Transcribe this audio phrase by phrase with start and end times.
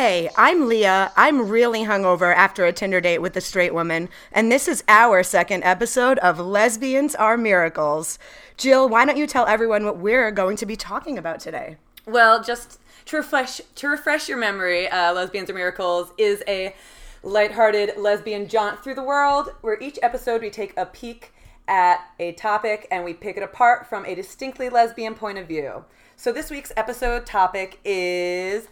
[0.00, 1.10] Hey, I'm Leah.
[1.16, 5.24] I'm really hungover after a Tinder date with a straight woman, and this is our
[5.24, 8.16] second episode of Lesbians Are Miracles.
[8.56, 11.78] Jill, why don't you tell everyone what we're going to be talking about today?
[12.06, 16.76] Well, just to refresh to refresh your memory, uh, Lesbians Are Miracles is a
[17.24, 21.32] lighthearted lesbian jaunt through the world, where each episode we take a peek
[21.66, 25.84] at a topic and we pick it apart from a distinctly lesbian point of view.
[26.14, 28.68] So this week's episode topic is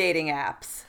[0.00, 0.84] dating apps.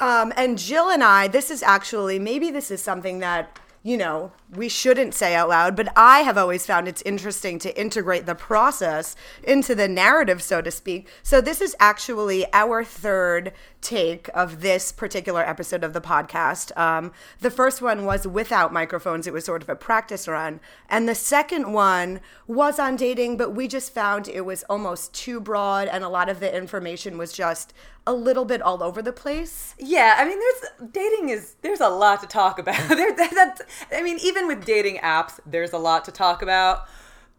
[0.00, 4.32] Um, and Jill and I, this is actually, maybe this is something that, you know,
[4.54, 8.34] we shouldn't say out loud, but I have always found it's interesting to integrate the
[8.34, 11.08] process into the narrative, so to speak.
[11.22, 16.76] So this is actually our third take of this particular episode of the podcast.
[16.76, 20.60] Um, the first one was without microphones, it was sort of a practice run.
[20.88, 25.40] And the second one was on dating, but we just found it was almost too
[25.40, 27.72] broad, and a lot of the information was just
[28.06, 29.74] a little bit all over the place.
[29.78, 32.76] Yeah, I mean, there's dating is there's a lot to talk about.
[32.88, 33.60] there, that,
[33.92, 36.86] I mean, even with dating apps, there's a lot to talk about.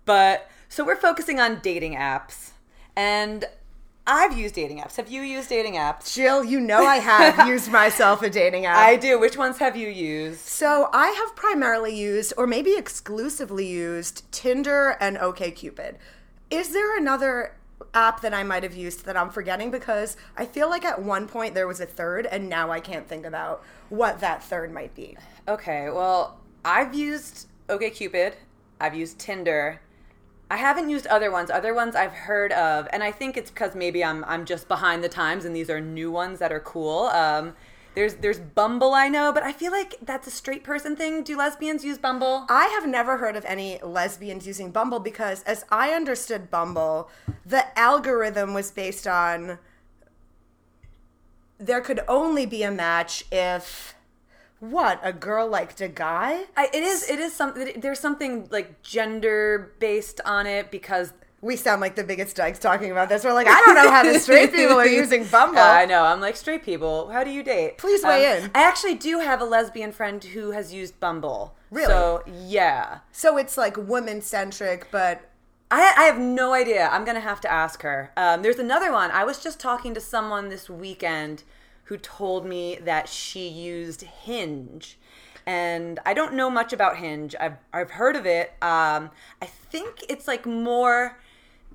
[0.06, 2.52] But so we're focusing on dating apps,
[2.96, 3.46] and
[4.08, 4.96] I've used dating apps.
[4.96, 6.14] Have you used dating apps?
[6.14, 8.78] Jill, you know I have used myself a dating app.
[8.78, 9.20] I do.
[9.20, 10.40] Which ones have you used?
[10.40, 15.98] So I have primarily used, or maybe exclusively used, Tinder and OKCupid.
[16.50, 17.56] Is there another
[17.94, 19.70] app that I might have used that I'm forgetting?
[19.70, 23.08] Because I feel like at one point there was a third, and now I can't
[23.08, 25.16] think about what that third might be.
[25.48, 28.34] Okay, well, I've used OKCupid.
[28.80, 29.82] I've used Tinder.
[30.50, 31.50] I haven't used other ones.
[31.50, 35.04] Other ones I've heard of, and I think it's because maybe I'm I'm just behind
[35.04, 37.06] the times, and these are new ones that are cool.
[37.08, 37.56] Um,
[37.96, 41.24] there's there's Bumble I know, but I feel like that's a straight person thing.
[41.24, 42.46] Do lesbians use Bumble?
[42.50, 47.10] I have never heard of any lesbians using Bumble because, as I understood Bumble,
[47.46, 49.58] the algorithm was based on
[51.58, 53.94] there could only be a match if
[54.62, 56.44] what a girl liked a guy.
[56.56, 57.82] I, it is it is something.
[57.82, 62.92] There's something like gender based on it because we sound like the biggest dykes talking
[62.92, 63.24] about this.
[63.24, 65.56] We're like, I don't know how the straight people are using Bumble.
[65.56, 66.04] Yeah, I know.
[66.04, 67.10] I'm like straight people.
[67.10, 67.80] How do you date?
[67.80, 68.52] Please weigh um, in.
[68.54, 71.56] I actually do have a lesbian friend who has used Bumble.
[71.72, 71.88] Really?
[71.88, 73.00] So yeah.
[73.12, 75.28] So it's like woman centric, but
[75.72, 76.88] I, I have no idea.
[76.92, 78.12] I'm gonna have to ask her.
[78.16, 79.10] Um, there's another one.
[79.10, 81.42] I was just talking to someone this weekend
[81.92, 84.98] who told me that she used Hinge.
[85.46, 87.36] And I don't know much about Hinge.
[87.38, 88.52] I've, I've heard of it.
[88.62, 91.20] Um, I think it's like more,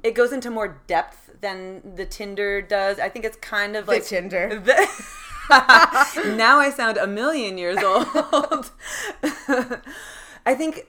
[0.02, 2.98] it goes into more depth than the Tinder does.
[2.98, 4.62] I think it's kind of like the Tinder.
[5.48, 8.70] The, now I sound a million years old.
[10.46, 10.86] I think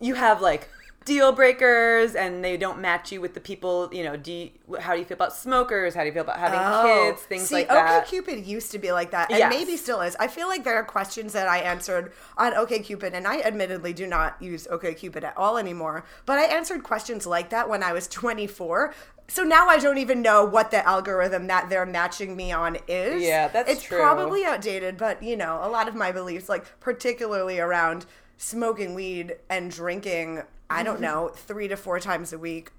[0.00, 0.68] you have like
[1.06, 4.50] deal breakers and they don't match you with the people you know do you,
[4.80, 6.82] how do you feel about smokers how do you feel about having oh.
[6.84, 9.48] kids things See, like that okay cupid used to be like that and yes.
[9.48, 13.24] maybe still is I feel like there are questions that I answered on OKCupid and
[13.24, 17.68] I admittedly do not use OKCupid at all anymore but I answered questions like that
[17.68, 18.92] when I was 24
[19.28, 23.24] so now I don't even know what the algorithm that they're matching me on is.
[23.24, 23.74] Yeah, that's true.
[23.74, 23.98] it's true.
[23.98, 28.06] probably outdated, but you know, a lot of my beliefs, like particularly around
[28.36, 32.72] smoking weed and drinking I don't know, three to four times a week,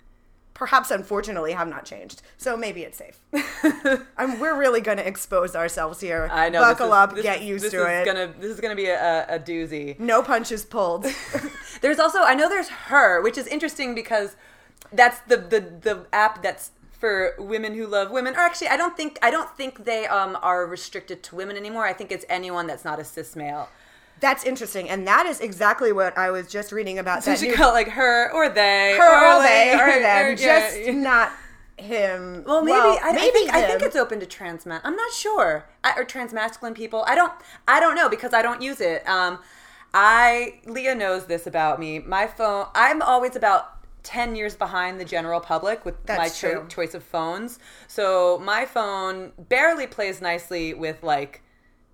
[0.53, 2.21] perhaps unfortunately have not changed.
[2.37, 3.19] So maybe it's safe.
[4.17, 6.29] I'm, we're really going to expose ourselves here.
[6.31, 6.61] I know.
[6.61, 8.05] Buckle is, up, get used this to is it.
[8.05, 9.99] Gonna, this is going to be a, a doozy.
[9.99, 11.05] No punches pulled.
[11.81, 14.35] there's also, I know there's her, which is interesting because
[14.91, 18.97] that's the, the, the app that's for women who love women or actually i don't
[18.97, 22.65] think i don't think they um, are restricted to women anymore i think it's anyone
[22.65, 23.69] that's not a cis male
[24.19, 27.23] that's interesting, and that is exactly what I was just reading about.
[27.23, 30.25] So she call it like her or they, her or, or they, or, or them,
[30.25, 30.91] or, just yeah.
[30.91, 31.31] not
[31.77, 32.43] him.
[32.45, 34.81] Well, maybe well, I, maybe I think, I think it's open to trans men.
[34.83, 37.03] I'm not sure, I, or trans masculine people.
[37.07, 37.33] I don't,
[37.67, 39.07] I don't know because I don't use it.
[39.07, 39.39] Um,
[39.93, 41.99] I Leah knows this about me.
[41.99, 42.67] My phone.
[42.73, 47.03] I'm always about 10 years behind the general public with That's my cho- choice of
[47.03, 47.59] phones.
[47.87, 51.41] So my phone barely plays nicely with like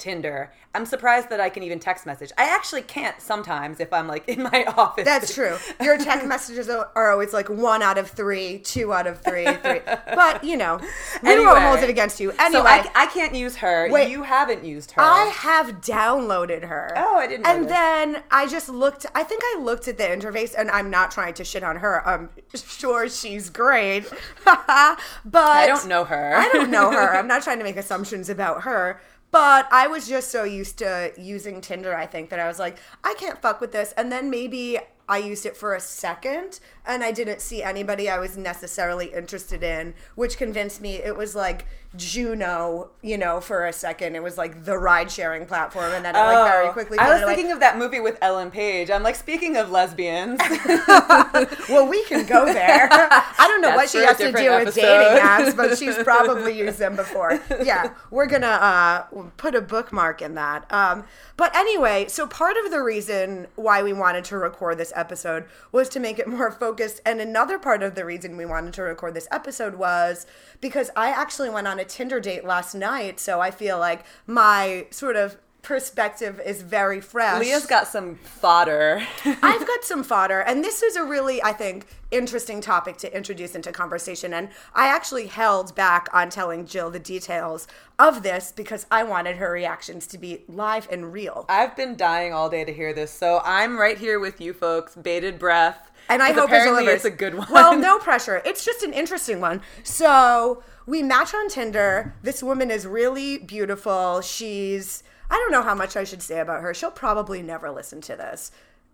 [0.03, 0.51] Tinder.
[0.75, 2.33] I'm surprised that I can even text message.
[2.37, 5.05] I actually can't sometimes if I'm like in my office.
[5.05, 5.55] That's true.
[5.79, 9.79] Your text messages are always like one out of three, two out of three, three.
[9.85, 10.81] But you know,
[11.21, 12.31] we anyway, won't hold it against you.
[12.31, 13.89] Anyway, so I, I, can't use her.
[13.89, 15.01] Wait, you haven't used her.
[15.01, 16.91] I have downloaded her.
[16.97, 17.45] Oh, I didn't.
[17.45, 19.05] And then I just looked.
[19.15, 22.05] I think I looked at the interface, and I'm not trying to shit on her.
[22.05, 24.11] I'm sure she's great,
[24.43, 26.35] but I don't know her.
[26.35, 27.15] I don't know her.
[27.15, 28.99] I'm not trying to make assumptions about her.
[29.33, 32.77] But I was just so used to using Tinder, I think, that I was like,
[33.03, 33.91] I can't fuck with this.
[33.97, 34.77] And then maybe
[35.09, 39.63] I used it for a second and I didn't see anybody I was necessarily interested
[39.63, 41.65] in, which convinced me it was like
[41.95, 44.15] Juno, you know, for a second.
[44.15, 46.97] It was like the ride sharing platform, and then it like very quickly.
[46.99, 48.89] Oh, I was it, like- thinking of that movie with Ellen Page.
[48.89, 50.39] I'm like, speaking of lesbians,
[51.69, 52.87] well, we can go there.
[52.91, 56.79] I don't know what she has to do with dating apps, but she's probably used
[56.79, 57.39] them before.
[57.63, 59.03] Yeah, we're gonna uh,
[59.37, 60.71] put a bookmark in that.
[60.73, 61.03] Um,
[61.37, 65.89] but anyway, so part of the reason why we wanted to record this episode was
[65.89, 69.13] to make it more focused, and another part of the reason we wanted to record
[69.13, 70.25] this episode was
[70.59, 74.87] because I actually went on a Tinder date last night, so I feel like my
[74.91, 77.39] sort of perspective is very fresh.
[77.39, 79.01] Leah's got some fodder.
[79.25, 83.55] I've got some fodder, and this is a really, I think, interesting topic to introduce
[83.55, 84.33] into conversation.
[84.33, 89.37] And I actually held back on telling Jill the details of this because I wanted
[89.37, 91.45] her reactions to be live and real.
[91.49, 94.95] I've been dying all day to hear this, so I'm right here with you folks,
[94.95, 95.91] bated breath.
[96.09, 97.47] And I hope apparently it's a good one.
[97.49, 98.41] Well, no pressure.
[98.45, 99.61] It's just an interesting one.
[99.83, 102.15] So we match on Tinder.
[102.21, 104.21] This woman is really beautiful.
[104.21, 106.73] She's I don't know how much I should say about her.
[106.73, 108.51] She'll probably never listen to this.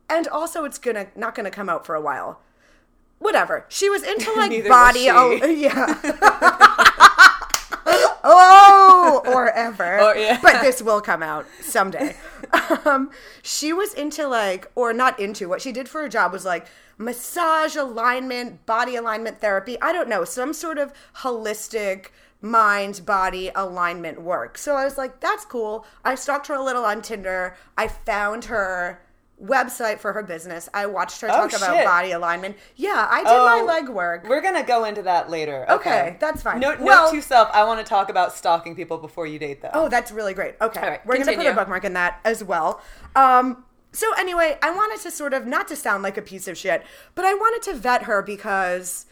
[0.09, 2.41] And also it's gonna not gonna come out for a while.
[3.17, 3.65] Whatever.
[3.69, 5.99] She was into like body oh yeah.
[8.23, 8.58] oh
[9.17, 9.99] or ever.
[9.99, 10.39] Oh, yeah.
[10.41, 12.15] But this will come out someday.
[12.85, 13.11] Um,
[13.41, 16.67] she was into like, or not into, what she did for a job was like
[16.97, 19.79] massage alignment, body alignment therapy.
[19.81, 22.07] I don't know, some sort of holistic
[22.41, 24.57] mind body alignment work.
[24.57, 25.85] So I was like, that's cool.
[26.05, 27.55] I stalked her a little on Tinder.
[27.77, 29.01] I found her
[29.43, 30.67] website for her business.
[30.73, 31.85] I watched her Oh, talk about shit.
[31.85, 32.57] body alignment.
[32.75, 34.27] Yeah, I did Oh, my legwork.
[34.27, 35.65] We're gonna go into that later.
[35.69, 36.59] Okay, Okay, that's fine.
[36.59, 39.61] Note, Well- note to self: I want to talk about stalking people before you date
[39.61, 39.71] them.
[39.73, 40.55] Oh, that's really great.
[40.61, 40.81] Okay.
[40.81, 42.81] Right, We're going to put a bookmark in that as well.
[43.15, 46.57] Um, so, anyway, I wanted to sort of, not to sound like a piece of
[46.57, 46.83] shit,
[47.15, 49.05] but I wanted to vet her because,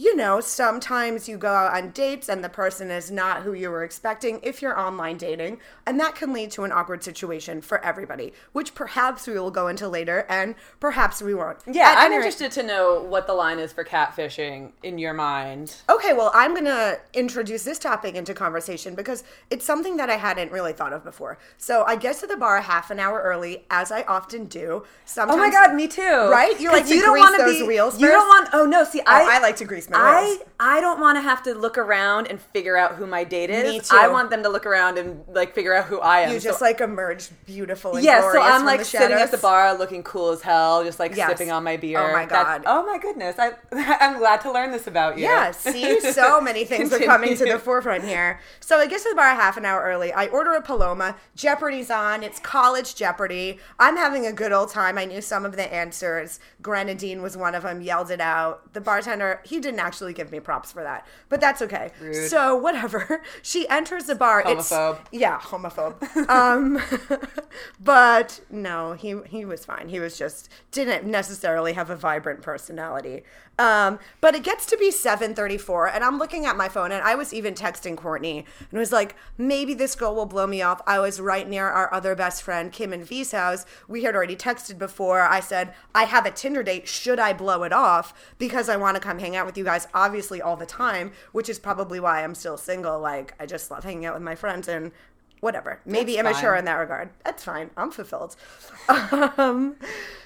[0.00, 3.68] you know, sometimes you go out on dates and the person is not who you
[3.68, 5.58] were expecting if you're online dating.
[5.84, 9.66] And that can lead to an awkward situation for everybody, which perhaps we will go
[9.66, 11.58] into later and perhaps we won't.
[11.66, 15.74] yeah, At I'm interested to know what the line is for catfishing in your mind.
[15.90, 20.16] Okay, well, I'm going to introduce this topic into conversation because it's something that I
[20.16, 21.38] hadn't really thought of before.
[21.56, 24.84] So I get to the bar half an hour early, as I often do.
[25.16, 26.02] Oh my god, me too.
[26.30, 26.60] Right?
[26.60, 28.50] You like to don't wanna those be, wheels You don't want.
[28.52, 30.38] Oh no, see, Oh, I I like to grease I.
[30.60, 33.72] I don't want to have to look around and figure out who my date is.
[33.72, 33.96] Me too.
[33.96, 36.32] I want them to look around and like figure out who I am.
[36.32, 39.72] You So- just like emerge beautiful and yeah, so I'm like sitting at the bar,
[39.78, 41.28] looking cool as hell, just like Yes.
[41.30, 42.00] sipping on my beer.
[42.00, 42.64] Oh my That's- God.
[42.66, 43.36] oh my goodness!
[43.38, 43.52] I
[44.00, 45.24] I'm glad to learn this about you.
[45.24, 48.40] Yeah, see, so many things are coming to the forefront here.
[48.58, 50.12] So I get to the bar half an hour early.
[50.12, 51.16] I order a Paloma.
[51.36, 52.24] Jeopardy's on.
[52.24, 53.58] It's college Jeopardy.
[53.78, 54.98] I'm having a good old time.
[54.98, 56.40] I knew some of the answers.
[56.60, 57.80] Grenadine was one of them.
[57.80, 58.72] Yelled it out.
[58.74, 61.90] The bartender, he didn't actually give me props for that, but that's okay.
[62.00, 62.28] Rude.
[62.28, 63.22] So whatever.
[63.42, 64.42] She enters the bar.
[64.42, 64.98] Homophobe.
[65.00, 66.28] It's, yeah, homophobe.
[66.28, 66.80] um,
[67.80, 69.88] but no, he he was fine.
[69.88, 73.22] He was just didn't necessarily have a vibrant personality.
[73.58, 77.16] Um, but it gets to be 7:34 and I'm looking at my phone and I
[77.16, 80.80] was even texting Courtney and was like, maybe this girl will blow me off.
[80.86, 83.66] I was right near our other best friend Kim and V's house.
[83.88, 85.22] We had already texted before.
[85.22, 86.86] I said, I have a Tinder date.
[86.86, 89.86] Should I blow it off because I want to come hang out with you guys
[89.92, 92.98] obviously all the time, which is probably why I'm still single.
[92.98, 94.92] Like I just love hanging out with my friends and
[95.40, 95.78] whatever.
[95.84, 96.60] Maybe That's immature fine.
[96.60, 97.10] in that regard.
[97.22, 97.68] That's fine.
[97.76, 98.34] I'm fulfilled.
[98.88, 99.76] Um,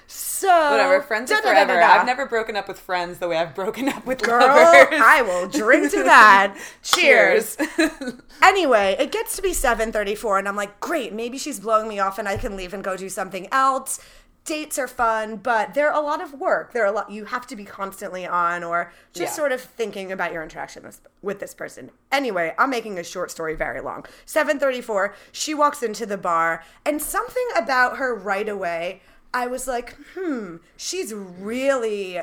[0.07, 1.81] so Whatever, friends are forever.
[1.81, 5.01] I've never broken up with friends the way I've broken up with Girl, lovers.
[5.01, 6.57] I will drink to that.
[6.83, 7.57] Cheers.
[7.77, 8.13] Cheers.
[8.41, 12.19] Anyway, it gets to be 7:34 and I'm like, "Great, maybe she's blowing me off
[12.19, 13.99] and I can leave and go do something else."
[14.45, 16.73] Dates are fun, but they're a lot of work.
[16.73, 19.35] They're a lot you have to be constantly on or just Yeah.
[19.37, 21.91] sort of thinking about your interaction with, with this person.
[22.11, 24.05] Anyway, I'm making a short story very long.
[24.25, 29.01] 7:34, she walks into the bar and something about her right away,
[29.33, 32.21] I was like, "Hmm, she's really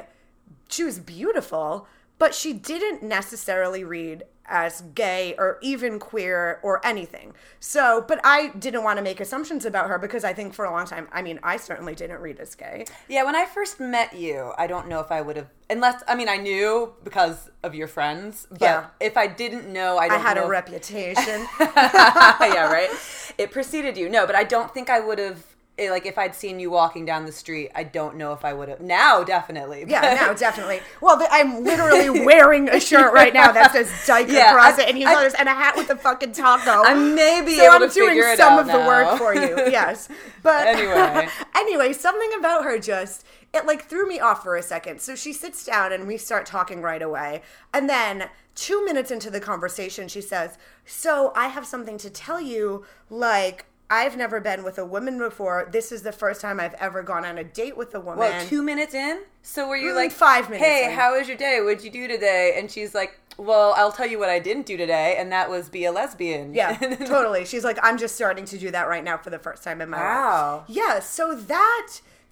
[0.68, 7.32] she was beautiful, but she didn't necessarily read as gay or even queer or anything.
[7.60, 10.70] So, but I didn't want to make assumptions about her because I think for a
[10.70, 12.84] long time, I mean, I certainly didn't read as gay.
[13.08, 16.14] Yeah, when I first met you, I don't know if I would have, unless I
[16.14, 18.46] mean I knew because of your friends.
[18.50, 18.86] But Yeah.
[18.98, 21.46] if I didn't know, I I had know a if- reputation.
[21.60, 22.90] yeah, right.
[23.38, 24.08] It preceded you.
[24.08, 25.44] No, but I don't think I would have.
[25.80, 28.52] Eh, Like if I'd seen you walking down the street, I don't know if I
[28.52, 28.80] would have.
[28.80, 29.84] Now, definitely.
[29.88, 30.80] yeah, no, definitely.
[31.00, 34.82] Well, the, I'm literally wearing a shirt right now that says Dyke Yeah, across I-
[34.84, 34.98] it, and
[35.38, 36.82] and a hat with a fucking taco.
[36.84, 39.18] I may be so able I'm to doing figure it some out of the work
[39.18, 39.40] for you.
[39.70, 40.08] Yes,
[40.42, 41.28] but Anyway.
[41.56, 45.00] anyway, something about her just it like threw me off for a second.
[45.00, 47.42] So she sits down and we start talking right away,
[47.74, 52.40] and then two minutes into the conversation, she says, So I have something to tell
[52.40, 52.84] you.
[53.08, 55.68] Like, I've never been with a woman before.
[55.72, 58.20] This is the first time I've ever gone on a date with a woman.
[58.20, 59.22] Well, two minutes in.
[59.42, 60.92] So were you Mm, like five minutes Hey, in.
[60.92, 61.60] how was your day?
[61.60, 62.54] What'd you do today?
[62.56, 65.68] And she's like, Well, I'll tell you what I didn't do today, and that was
[65.70, 66.54] be a lesbian.
[66.54, 67.44] Yeah, totally.
[67.46, 69.88] She's like, I'm just starting to do that right now for the first time in
[69.90, 70.04] my Wow.
[70.04, 70.24] life.
[70.24, 70.64] Wow.
[70.68, 71.88] Yeah, so that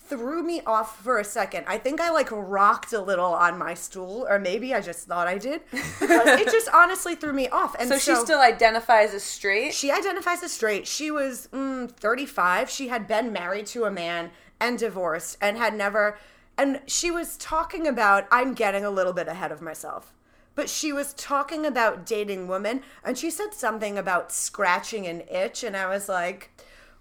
[0.08, 1.64] threw me off for a second.
[1.66, 5.26] I think I like rocked a little on my stool, or maybe I just thought
[5.28, 5.60] I did.
[5.70, 7.76] Because it just honestly threw me off.
[7.78, 9.74] And So, so, she still identifies as straight.
[9.74, 10.86] she identifies as straight.
[10.86, 12.70] She was mm, 35.
[12.70, 16.18] She had been married to a man and divorced and had never.
[16.56, 20.12] And she was talking about, I'm getting a little bit ahead of myself.
[20.54, 25.62] But she was talking about dating women and she said something about scratching an itch.
[25.62, 26.50] And I was like,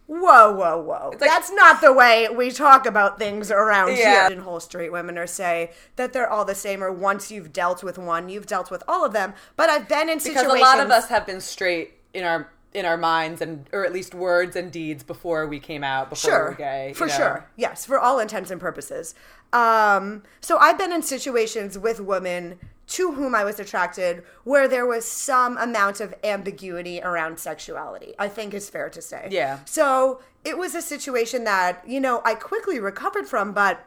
[0.07, 1.09] whoa, whoa, whoa.
[1.11, 4.27] like- That's not the way we talk about things around Yeah.
[4.27, 4.35] here.
[4.37, 7.83] And whole straight women are say that they're all the same, or once you've dealt
[7.83, 9.33] with one, you've dealt with all of them.
[9.55, 12.49] But I've been in situations because a lot of us have been straight in our
[12.73, 16.29] in our minds and or at least words and deeds before we came out before
[16.29, 16.93] we sure were gay.
[16.93, 17.13] for know?
[17.13, 19.15] sure yes for all intents and purposes
[19.53, 24.85] um, so i've been in situations with women to whom i was attracted where there
[24.85, 29.59] was some amount of ambiguity around sexuality i think is fair to say Yeah.
[29.65, 33.83] so it was a situation that you know i quickly recovered from but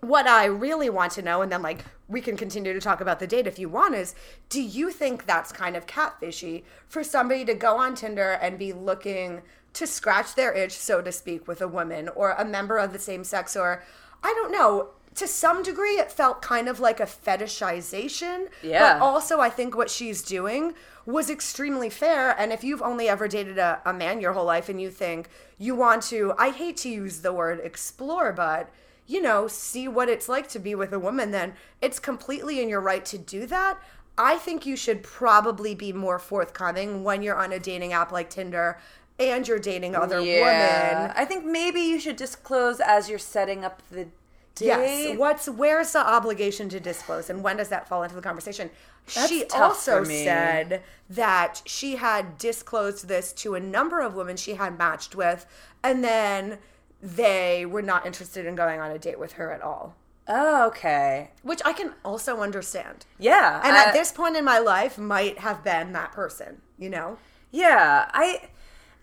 [0.00, 3.18] what I really want to know, and then like we can continue to talk about
[3.18, 4.14] the date if you want, is
[4.48, 8.72] do you think that's kind of catfishy for somebody to go on Tinder and be
[8.72, 9.42] looking
[9.74, 12.98] to scratch their itch, so to speak, with a woman or a member of the
[12.98, 13.82] same sex, or
[14.22, 14.90] I don't know.
[15.16, 18.48] To some degree, it felt kind of like a fetishization.
[18.62, 18.98] Yeah.
[18.98, 20.74] But also, I think what she's doing
[21.06, 22.38] was extremely fair.
[22.38, 25.28] And if you've only ever dated a, a man your whole life and you think
[25.58, 28.70] you want to, I hate to use the word explore, but
[29.06, 32.68] you know, see what it's like to be with a woman, then it's completely in
[32.68, 33.78] your right to do that.
[34.18, 38.30] I think you should probably be more forthcoming when you're on a dating app like
[38.30, 38.78] Tinder
[39.18, 41.12] and you're dating other women.
[41.14, 44.08] I think maybe you should disclose as you're setting up the
[44.56, 44.66] date.
[44.66, 45.18] Yes.
[45.18, 48.70] What's where's the obligation to disclose and when does that fall into the conversation?
[49.14, 50.24] That's she tough also for me.
[50.24, 55.46] said that she had disclosed this to a number of women she had matched with
[55.82, 56.58] and then
[57.00, 59.94] they were not interested in going on a date with her at all.
[60.28, 61.30] Oh, okay.
[61.42, 63.06] Which I can also understand.
[63.18, 63.60] Yeah.
[63.62, 67.18] And I- at this point in my life might have been that person, you know?
[67.52, 68.48] Yeah, I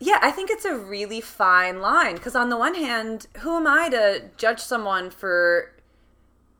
[0.04, 3.66] yeah, I think it's a really fine line because on the one hand, who am
[3.66, 5.72] I to judge someone for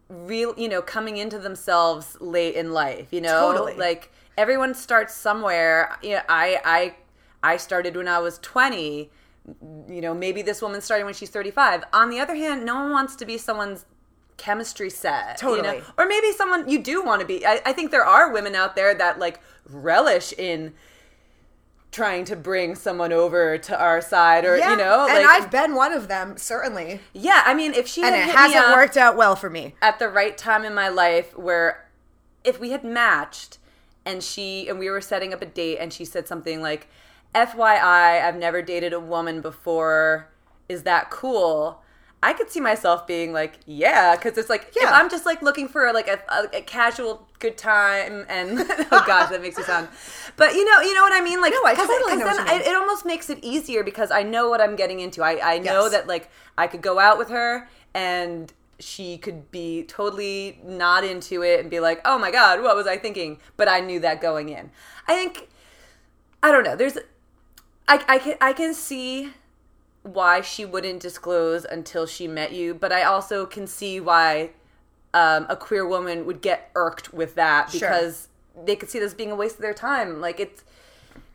[0.08, 3.52] real, you know, coming into themselves late in life, you know?
[3.52, 3.76] Totally.
[3.76, 5.98] Like everyone starts somewhere.
[6.02, 6.96] You know, I I
[7.44, 9.12] I started when I was 20.
[9.90, 11.84] You know, maybe this woman started when she's 35.
[11.92, 13.86] On the other hand, no one wants to be someone's
[14.38, 15.42] chemistry set.
[15.42, 15.80] You Totally.
[15.80, 15.84] know?
[15.98, 17.46] Or maybe someone you do want to be.
[17.46, 20.74] I, I think there are women out there that like relish in
[21.94, 25.76] trying to bring someone over to our side or you know and like I've been
[25.76, 27.00] one of them, certainly.
[27.14, 29.76] yeah i mean if she And it hasn't worked out well for me.
[29.82, 31.88] at the right time in my life where
[32.44, 33.60] if we had matched
[34.06, 36.88] and she and we were setting up a date and she said something like
[37.36, 40.30] fyi i've never dated a woman before
[40.68, 41.83] is that cool
[42.24, 44.89] I could see myself being like, yeah, because it's like Yeah.
[44.92, 48.60] I'm just like looking for like a, a, a casual good time, and
[48.92, 49.89] oh gosh, that makes me sound.
[50.38, 51.42] But you know, you know what I mean?
[51.42, 52.62] Like, No, I it- totally 'cause know then.
[52.62, 55.22] It, it almost makes it easier because I know what I'm getting into.
[55.22, 55.92] I I know Yes.
[55.92, 61.42] that like I could go out with her and she could be totally not into
[61.44, 64.20] it and be like, "Oh my god, what was I thinking?" But I knew that
[64.22, 64.72] going in.
[65.08, 65.48] I think
[66.42, 66.75] I don't know.
[66.75, 66.98] There's
[67.88, 69.32] I I can I can see
[70.03, 74.51] why she wouldn't disclose until she met you, but I also can see why
[75.13, 77.79] um, a queer woman would get irked with that Sure.
[77.79, 78.27] because
[78.65, 80.19] they could see this being a waste of their time.
[80.22, 80.63] Like it's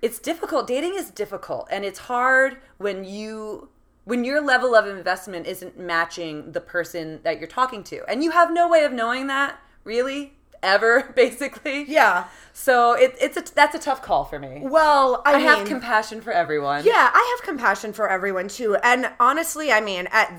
[0.01, 0.67] it's difficult.
[0.67, 3.69] Dating is difficult, and it's hard when you
[4.05, 8.31] when your level of investment isn't matching the person that you're talking to, and you
[8.31, 11.85] have no way of knowing that really ever, basically.
[11.85, 12.27] Yeah.
[12.53, 14.61] So it, it's a that's a tough call for me.
[14.63, 16.85] Well, I, I have compassion for everyone.
[16.85, 18.77] Yeah, I have compassion for everyone too.
[18.83, 20.33] And honestly, I mean, at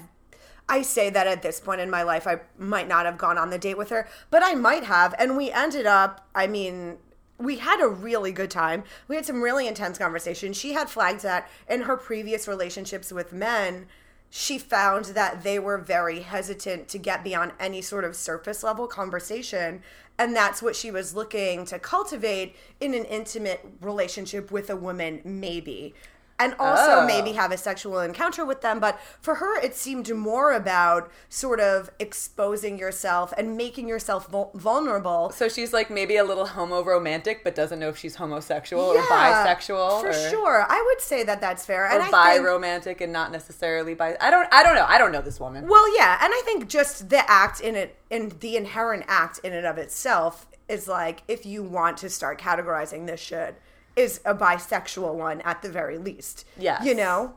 [0.70, 3.50] I say that at this point in my life, I might not have gone on
[3.50, 5.16] the date with her, but I might have.
[5.18, 6.98] And we ended up, I mean,
[7.40, 8.84] we had a really good time.
[9.08, 10.58] We had some really intense conversations.
[10.58, 13.88] She had flagged that in her previous relationships with men,
[14.30, 18.86] she found that they were very hesitant to get beyond any sort of surface level
[18.86, 19.82] conversation.
[20.20, 25.22] And that's what she was looking to cultivate in an intimate relationship with a woman,
[25.24, 25.96] maybe.
[26.40, 27.06] And also Oh.
[27.06, 28.80] maybe have a sexual encounter with them.
[28.80, 34.52] But for her, it seemed more about sort of exposing yourself and making yourself vul-
[34.56, 35.32] vulnerable.
[35.36, 39.02] So she's like maybe a little homo romantic, but doesn't know if she's homosexual or
[39.04, 41.86] bisexual For or, sure, I would say that that's fair.
[41.86, 44.16] or and bi romantic and not necessarily bi.
[44.22, 44.48] I don't.
[44.52, 44.86] I don't know.
[44.88, 45.68] I don't know this woman.
[45.68, 49.54] Well, yeah, and I think just the act in it, in the inherent act in
[49.54, 53.60] and of itself, is like if you want to start categorizing this shit,
[54.00, 56.46] is a bisexual one at the very least.
[56.58, 56.86] Yes.
[56.86, 57.34] you know.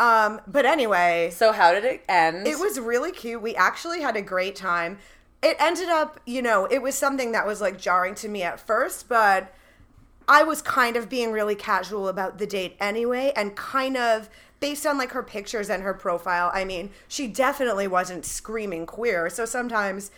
[0.00, 2.46] Um, but anyway, So how did it end?
[2.46, 3.40] it was really cute.
[3.40, 4.98] We actually had a great time.
[5.42, 8.58] It ended up, you know, it was something that was like jarring to me at
[8.58, 9.52] first, but
[10.26, 14.28] I was kind of being really casual about the date anyway, and kind of
[14.58, 16.50] based on like her pictures and her profile.
[16.54, 19.28] I mean, she definitely wasn't screaming queer.
[19.28, 20.10] So sometimes,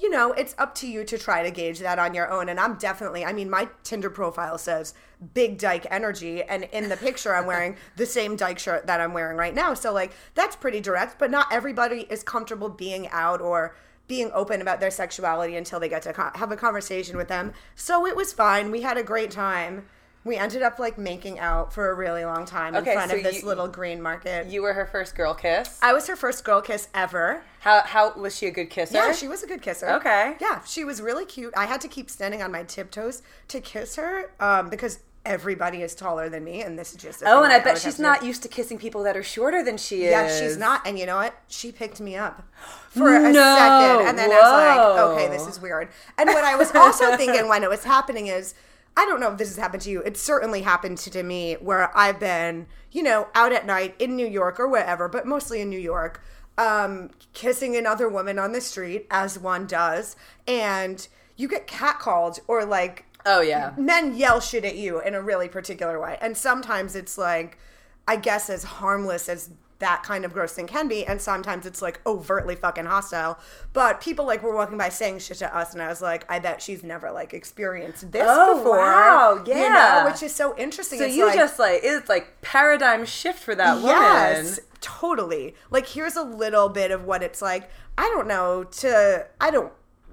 [0.00, 2.48] you know, it's up to you to try to gauge that on your own.
[2.48, 4.94] And I'm definitely, I mean, my Tinder profile says
[5.34, 9.12] big dyke energy, and in the picture, I'm wearing the same dyke shirt that I'm
[9.12, 9.74] wearing right now.
[9.74, 13.76] So, like, that's pretty direct, but not everybody is comfortable being out or
[14.08, 17.52] being open about their sexuality until they get to co- have a conversation with them.
[17.76, 18.70] So it was fine.
[18.70, 19.86] We had a great time.
[20.22, 23.16] We ended up like making out for a really long time Okay, in front so
[23.16, 24.46] of this you- little green market.
[24.48, 25.78] you were her first girl kiss.
[25.80, 27.42] I was her first girl kiss ever.
[27.60, 28.94] How how was she a good kisser?
[28.94, 29.88] Yeah, she was a good kisser.
[29.88, 30.34] Okay.
[30.40, 31.54] Yeah, she was really cute.
[31.56, 35.94] I had to keep standing on my tiptoes to kiss her um, because everybody is
[35.94, 37.22] taller than me, and this is just.
[37.24, 39.76] Oh, and I that bet she's not used to kissing people that are shorter than
[39.78, 40.10] she is.
[40.10, 40.86] Yeah, she's not.
[40.86, 41.34] And you know what?
[41.48, 42.42] She picked me up
[42.90, 44.06] for a second.
[44.06, 45.88] And then I was like, okay, this is weird.
[46.18, 48.54] And what I was also thinking when it was happening is,
[48.96, 50.02] I don't know if this has happened to you.
[50.02, 54.26] It certainly happened to me where I've been, you know, out at night in New
[54.26, 56.22] York or wherever, but mostly in New York,
[56.58, 60.16] um, kissing another woman on the street, as one does.
[60.46, 61.06] And
[61.36, 63.72] you get catcalled or like Oh yeah.
[63.78, 66.18] men yell shit at you in a really particular way.
[66.20, 67.58] And sometimes it's like,
[68.06, 71.04] I guess, as harmless as that kind of gross thing can be.
[71.04, 73.38] And sometimes it's like overtly fucking hostile.
[73.72, 75.72] But people like were walking by saying shit to us.
[75.72, 78.76] And I was like, I bet she's never like experienced this Oh, before.
[78.78, 80.02] wow, You yeah.
[80.04, 80.98] know, which is so interesting.
[81.00, 84.46] So It's you like, just like it's like paradigm shift for that Yes, woman.
[84.46, 85.54] Yes, totally.
[85.70, 87.70] Like here's a little bit of what it's like.
[87.98, 89.72] I don't know to I don't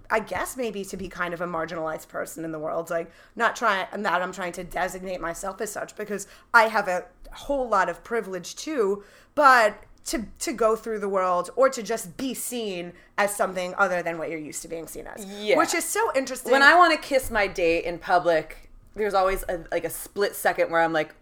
[0.10, 2.90] I guess maybe to be kind of a marginalized person in the world.
[2.90, 6.88] Like not trying and that I'm trying to designate myself as such because I have
[6.88, 9.04] a whole lot of privilege too,
[9.36, 14.02] but to to go through the world or to just be seen as something other
[14.02, 15.26] than what you're used to being seen as.
[15.26, 15.58] Yeah.
[15.58, 16.52] Which is so interesting.
[16.52, 20.36] When I want to kiss my date in public, there's always a, like a split
[20.36, 21.14] second where I'm like,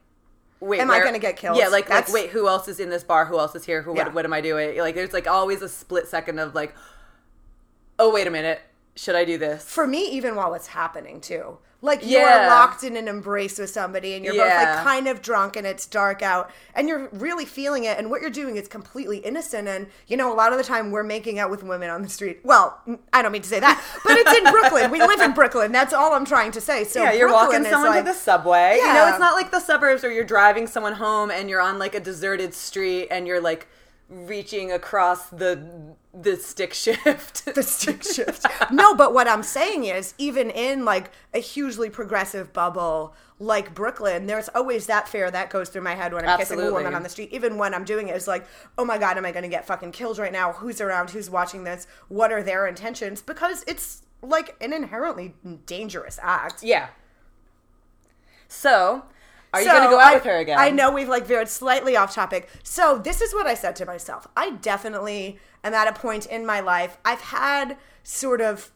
[0.60, 1.58] wait, Am I gonna get killed?
[1.58, 3.26] Yeah, like That's- like wait, who else is in this bar?
[3.26, 3.82] Who else is here?
[3.82, 4.04] Who Yeah.
[4.06, 4.78] what, what am I doing?
[4.78, 6.76] Like there's like always a split second of like,
[7.98, 8.62] oh wait a minute,
[8.96, 9.64] should I do this?
[9.64, 11.58] for me, even while it's happening too.
[11.82, 12.48] Like you're Yeah.
[12.48, 15.86] locked in an embrace with somebody and you're both like kind of drunk and it's
[15.86, 19.86] dark out and you're really feeling it and what you're doing is completely innocent and
[20.08, 22.40] you know a lot of the time we're making out with women on the street.
[22.44, 22.82] Well,
[23.14, 24.90] I don't mean to say that, but it's in Brooklyn.
[24.90, 25.72] We live in Brooklyn.
[25.72, 26.86] That's all I'm trying to say.
[26.86, 28.78] So yeah, you're Brooklyn walking someone like, to the subway.
[28.78, 31.78] You know, it's not like the suburbs where you're driving someone home and you're on
[31.78, 33.68] like a deserted street and you're like
[34.10, 35.68] reaching across the
[36.20, 37.46] the stick shift.
[37.54, 38.46] the stick shift.
[38.72, 44.28] No, but what I'm saying is, even in like a hugely progressive bubble like Brooklyn,
[44.28, 47.04] there's always that fear that goes through my head when I'm kissing a woman on
[47.04, 47.34] the street.
[47.34, 48.46] Even when I'm doing it, it's like,
[48.78, 50.54] oh my god, am I going to get fucking killed right now?
[50.54, 51.10] Who's around?
[51.10, 51.86] Who's watching this?
[52.08, 53.22] What are their intentions?
[53.22, 56.64] Because it's like an inherently dangerous act.
[56.64, 56.88] yeah.
[58.48, 59.06] So,
[59.56, 60.58] are you So, going to go out I- with her again?
[60.60, 62.50] I know we've like veered slightly off topic.
[62.64, 64.28] So this is what I said to myself.
[64.36, 66.98] I definitely am at a point in my life.
[67.04, 68.72] I've had sort of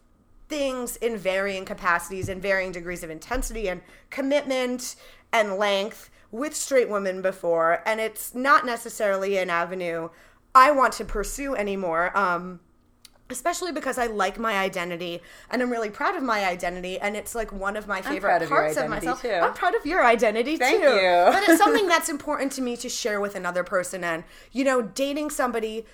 [0.47, 4.95] things in varying capacities and varying degrees of intensity and commitment
[5.31, 10.09] and length with straight women before, and it's not necessarily an avenue
[10.55, 12.15] I want to pursue anymore.
[12.17, 12.59] Um,
[13.29, 17.35] especially because I like my identity and I'm really proud of my identity and it's
[17.35, 19.21] like one of my favorite of parts of myself.
[19.21, 19.29] too.
[19.29, 20.89] I'm proud of your identity Thank too.
[20.89, 21.25] you.
[21.31, 24.81] but it's something that's important to me to share with another person and you know
[24.81, 25.85] dating somebody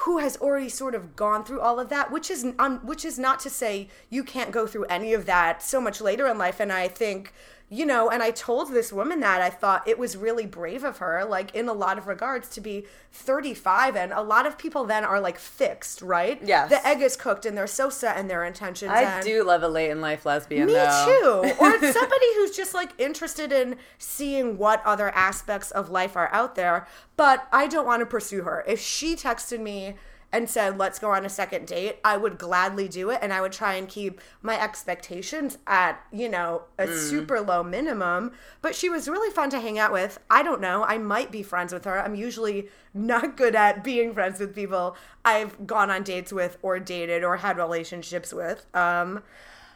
[0.00, 3.18] who has already sort of gone through all of that which is um, which is
[3.18, 6.60] not to say you can't go through any of that so much later in life
[6.60, 7.32] and I think
[7.68, 10.98] you know and I told this woman that I thought it was really brave of
[10.98, 14.84] her like in a lot of regards to be 35 and a lot of people
[14.84, 16.70] then are like fixed right Yes.
[16.70, 19.62] the egg is cooked and they're so set in their intentions I and- do love
[19.64, 21.42] a late in life lesbian me though.
[21.44, 21.54] too.
[21.58, 26.32] Or it's somebody who's just like interested in seeing what other aspects of life are
[26.32, 26.86] out there.
[27.16, 28.62] But I don't want to pursue her.
[28.68, 29.94] If she texted me
[30.32, 33.20] and said, let's go on a second date, I would gladly do it.
[33.22, 38.32] And I would try and keep my expectations at, you know, a super low minimum.
[38.60, 40.18] But she was really fun to hang out with.
[40.30, 40.84] I don't know.
[40.84, 42.00] I might be friends with her.
[42.00, 46.78] I'm usually not good at being friends with people I've gone on dates with or
[46.80, 48.66] dated or had relationships with.
[48.74, 49.22] Um,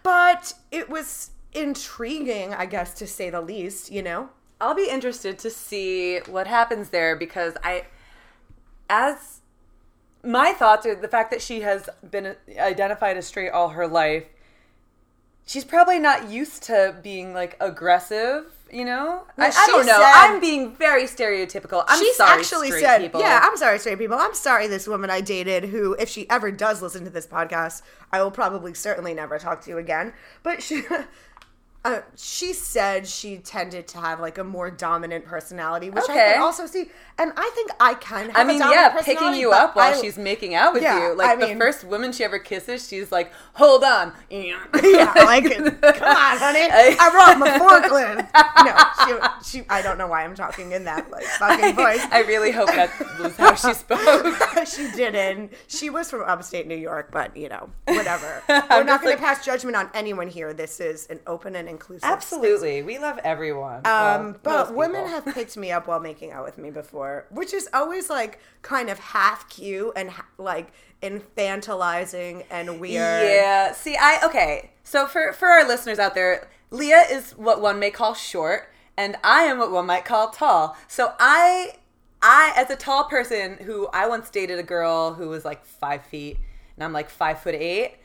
[0.03, 4.31] but it was intriguing, I guess, to say the least, you know?
[4.61, 7.87] I'll be interested to see what happens there because I,
[8.91, 9.39] as
[10.22, 14.24] my thoughts are the fact that she has been identified as straight all her life.
[15.46, 19.24] She's probably not used to being like aggressive, you know.
[19.37, 19.94] I, I don't know.
[19.98, 21.83] said- I'm being very stereotypical.
[21.88, 23.20] I'm She's sorry, actually straight said, people.
[23.20, 24.16] "Yeah, I'm sorry, straight people.
[24.16, 27.83] I'm sorry, this woman I dated, who, if she ever does listen to this podcast,
[28.12, 30.12] I will probably certainly never talk to you again."
[30.44, 30.83] But she,
[31.85, 36.43] uh, she said she tended to have like a more dominant personality, which I can
[36.43, 38.29] also see, and I think I can.
[38.31, 38.37] of.
[38.37, 41.09] I have a mean, yeah, picking you up while I- she's making out with Yeah,
[41.09, 41.14] you.
[41.16, 45.45] Like I the mean- first woman she ever kisses, she's like, "Hold on." Yeah, like,
[45.55, 45.64] come
[46.16, 46.69] on, honey.
[46.71, 48.29] I brought my forklift.
[48.64, 52.05] No, she, she, I don't know why I'm talking in that like fucking voice.
[52.11, 54.37] I really hope that was how she spoke.
[54.66, 55.53] she didn't.
[55.69, 58.43] She was from upstate New York, but you know, whatever.
[58.49, 60.53] We're not going like- to pass judgment on anyone here.
[60.53, 62.02] This is an open and inclusive.
[62.02, 62.12] space.
[62.12, 63.78] Absolutely, we love everyone.
[63.87, 67.54] Um, Well, but women have picked me up while making out with me before, which
[67.54, 73.24] is always like kind of half cute and ha- like infantilizing and weird.
[73.26, 73.72] Yeah.
[73.72, 74.70] See, I okay.
[74.85, 79.16] So for for our listeners out there, Leah is what one may call short, and
[79.24, 80.76] I am what one might call tall.
[80.88, 81.74] So I
[82.22, 86.04] I as a tall person who I once dated a girl who was like five
[86.06, 86.38] feet,
[86.76, 87.96] and I'm like five foot 8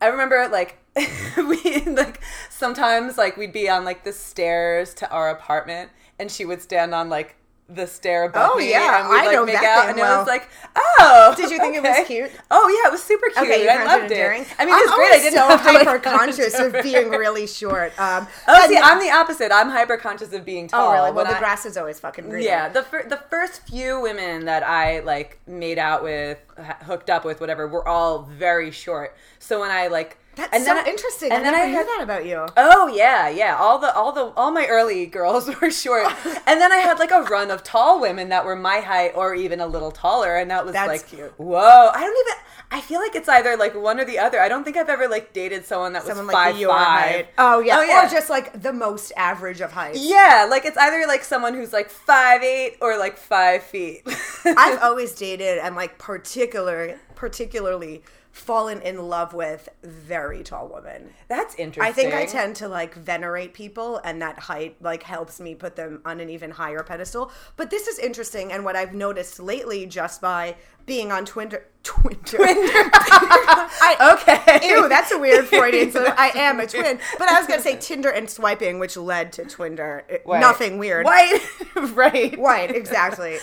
[0.00, 0.78] I remember like
[1.36, 6.44] we like sometimes like we'd be on like the stairs to our apartment, and she
[6.44, 7.36] would stand on like
[7.72, 9.98] the stair above Oh, me, yeah, and we'd I like know make that out, and
[9.98, 11.34] it was like, oh.
[11.36, 12.30] Did you think it was cute?
[12.50, 13.44] Oh yeah, it was super cute.
[13.44, 14.18] Okay, I loved it.
[14.58, 15.12] I mean, it was I'm great.
[15.12, 17.98] I didn't so have hyper conscious of being really short.
[17.98, 19.52] Um, Oh, see, I'm the opposite.
[19.52, 20.88] I'm hyper conscious of being tall.
[20.90, 21.12] oh, really?
[21.12, 22.44] Well, the I- grass is always fucking green.
[22.44, 26.38] Yeah, the fir- the first few women that I like made out with,
[26.86, 29.16] hooked up with, whatever, were all very short.
[29.38, 31.32] So when I like, That's and so I- interesting.
[31.32, 32.46] And I then I heard that about you.
[32.56, 33.56] Oh yeah, yeah.
[33.56, 36.06] All the all the all my early girls were short,
[36.46, 39.34] and then I had like a run of tall women that were my height or
[39.34, 41.32] even a little taller, and that was That's like, cute.
[41.36, 41.90] whoa.
[41.92, 42.34] I don't even.
[42.72, 44.38] I feel like it's either like one or the other.
[44.40, 47.10] I don't think I've ever like dated someone that was Someone five like your five.
[47.10, 47.28] height.
[47.36, 47.78] Oh yeah.
[47.78, 48.06] Oh yeah.
[48.06, 49.98] Or just like the most average of heights.
[50.00, 54.02] yeah, like it's either like someone who's like five eight or like five feet.
[54.44, 61.10] I've always dated and like particular particularly fallen in love with very tall women.
[61.28, 61.82] That's interesting.
[61.90, 65.76] I think I tend to like venerate people and that height like helps me put
[65.76, 67.32] them on an even higher pedestal.
[67.56, 72.38] But this is interesting and what I've noticed lately just by being on Twitter Twitter.
[72.42, 74.68] I, Okay.
[74.68, 75.90] Ew, that's a weird Freudian.
[76.00, 79.32] So I am a twin, but I was gonna say Tinder and swiping, which led
[79.34, 80.02] to Twinder.
[80.08, 80.40] It- White.
[80.40, 81.04] Nothing weird.
[81.04, 81.40] White,
[81.94, 82.38] right?
[82.38, 83.38] White, exactly.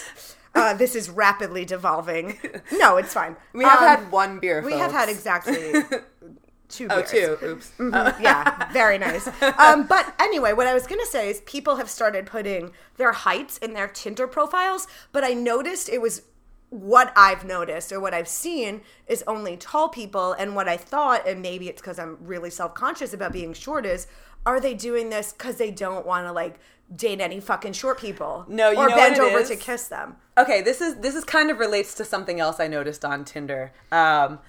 [0.57, 2.37] Uh, this is rapidly devolving.
[2.71, 3.35] No, it's fine.
[3.53, 4.61] We have Um, had one beer.
[4.61, 5.73] We have had exactly
[6.69, 6.87] two.
[6.89, 7.11] Oh, beers.
[7.11, 7.37] two.
[7.43, 7.71] Oops.
[7.77, 9.27] Mhm, yeah, very nice.
[9.57, 13.57] Um, but anyway, what I was gonna say is people have started putting their heights
[13.59, 16.23] in their Tinder profiles, but I noticed it was
[16.69, 21.25] what I've noticed or what I've seen is only tall people, and what I thought,
[21.27, 24.07] and maybe it's because I'm really self conscious about being short, is
[24.45, 26.59] are they doing this because they don't want to like
[26.95, 28.45] date any fucking short people?
[28.47, 29.49] No, you or know bend over is?
[29.49, 30.15] to kiss them.
[30.37, 33.71] Okay, this is this is kind of relates to something else I noticed on Tinder.
[33.91, 34.39] Um,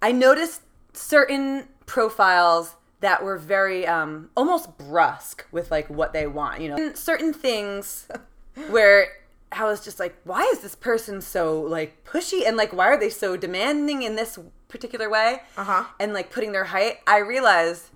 [0.00, 0.62] I noticed
[0.92, 6.60] certain profiles that were very um, almost brusque with like what they want.
[6.60, 8.08] You know, and certain things
[8.70, 9.08] where
[9.52, 12.98] I was just like, why is this person so like pushy and like why are
[12.98, 15.42] they so demanding in this particular way?
[15.56, 15.84] Uh-huh.
[16.00, 16.98] And like putting their height.
[17.06, 17.90] I realized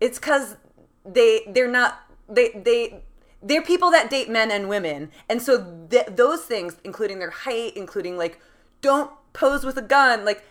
[0.00, 0.56] it's because
[1.04, 3.02] they they're not they they
[3.42, 7.72] they're people that date men and women and so th- those things including their height
[7.76, 8.40] including like
[8.80, 10.44] don't pose with a gun like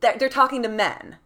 [0.00, 1.16] they're talking to men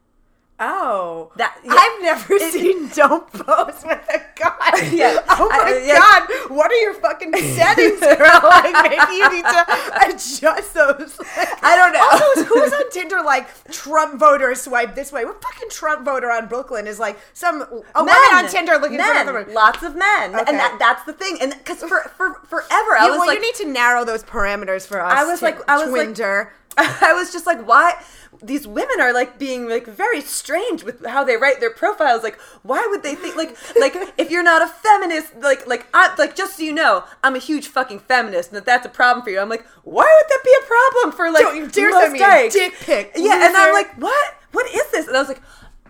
[0.65, 1.73] Oh, That- yeah.
[1.77, 4.53] I've never It- seen "Don't Pose with a Gun."
[4.93, 5.19] Yeah.
[5.29, 5.97] Oh my I- yeah.
[5.97, 8.41] god, what are your fucking settings, girl?
[8.43, 9.67] Like maybe you need to
[10.09, 11.19] adjust those.
[11.19, 12.09] Like, I don't know.
[12.11, 15.25] Also, who's on Tinder like Trump voter swipe this way?
[15.25, 17.67] What fucking Trump voter on Brooklyn is like some a
[18.03, 20.45] woman on Tinder looking men, for another lots of men Okay.
[20.49, 23.43] and that that's the thing and because for, for forever I was well, like you
[23.43, 25.13] need to narrow those parameters for us.
[25.13, 26.49] I was Ti- like- I was like-
[26.79, 28.03] I was just like, why?
[28.43, 32.23] These women are like being like very strange with how they write their profiles.
[32.23, 36.15] Like, why would they think like like if you're not a feminist, like like I
[36.17, 39.25] like just so you know, I'm a huge fucking feminist, and that that's a problem
[39.25, 39.39] for you.
[39.41, 42.23] I'm like, why would that be a problem for like Don't you dare send me
[42.23, 44.35] a dick pic, Yeah, and I'm like, what?
[44.53, 45.07] What is this?
[45.09, 45.43] And I was like.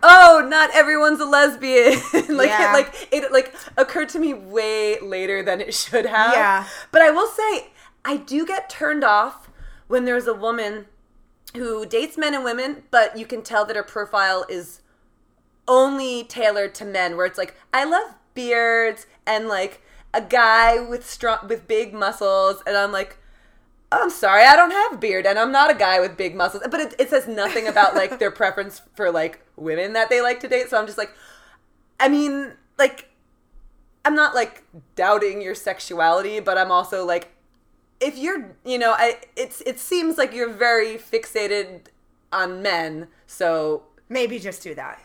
[0.05, 1.93] Oh, not everyone's a lesbian.
[2.35, 2.71] like, Yeah.
[2.71, 6.33] it, like it, like occurred to me way later than it should have.
[6.33, 6.67] Yeah.
[6.91, 7.69] But I will say,
[8.03, 9.49] I do get turned off
[9.87, 10.87] when there's a woman
[11.55, 14.81] who dates men and women, but you can tell that her profile is
[15.67, 19.81] only tailored to men, where it's like, I love beards and like
[20.13, 23.17] a guy with strong with big muscles, and I'm like,
[23.91, 26.63] I'm sorry, I don't have a beard, and I'm not a guy with big muscles.
[26.69, 30.39] But it, it says nothing about like their preference for like women that they like
[30.41, 30.69] to date.
[30.69, 31.11] So I'm just like,
[31.99, 33.09] I mean, like,
[34.03, 34.63] I'm not like
[34.95, 37.31] doubting your sexuality, but I'm also like,
[38.03, 41.87] if you're, you know, I it's it seems like you're very fixated
[42.31, 43.07] on men.
[43.27, 45.01] So Maybe just do that.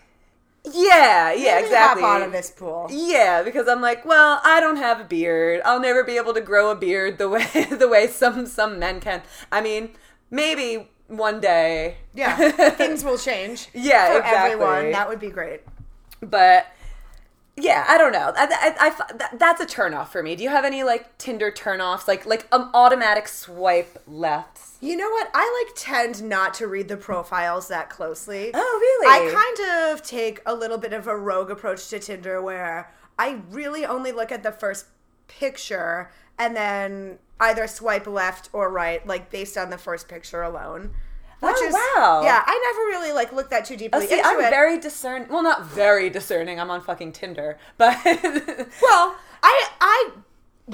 [0.65, 2.03] yeah, yeah, Maybe exactly.
[2.03, 2.89] Hop out of this pool.
[2.91, 5.63] Yeah, because I'm like, well, I don't have a beard.
[5.65, 9.01] I'll never be able to grow a beard the way the way some some men
[9.01, 9.23] can.
[9.51, 9.91] I mean,
[10.31, 11.99] maybe one day.
[12.15, 12.37] Yeah,
[12.73, 13.69] things will change.
[13.75, 14.53] Yeah, for exactly.
[14.53, 14.91] everyone.
[14.93, 15.63] That would be great.
[16.21, 16.67] but
[17.61, 18.33] yeah, I don't know.
[18.37, 20.37] I, I, I- that, that's a turnoff for me.
[20.37, 24.77] Do you have any like Tinder turnoffs, like like um, automatic swipe lefts?
[24.81, 25.29] You know what?
[25.35, 28.51] I like tend not to read the profiles that closely.
[28.55, 29.29] Oh, really?
[29.29, 33.41] I kind of take a little bit of a rogue approach to Tinder where I
[33.51, 34.87] really only look at the first
[35.27, 40.93] picture and then either swipe left or right, like based on the first picture alone.
[41.41, 42.21] Which Oh, is wow.
[42.25, 44.51] Yeah, I never really like looked that too deeply Oh, see, I'm it.
[44.51, 45.27] very discern.
[45.31, 46.59] Well, not very discerning.
[46.59, 50.11] I'm on fucking Tinder, but Well, I I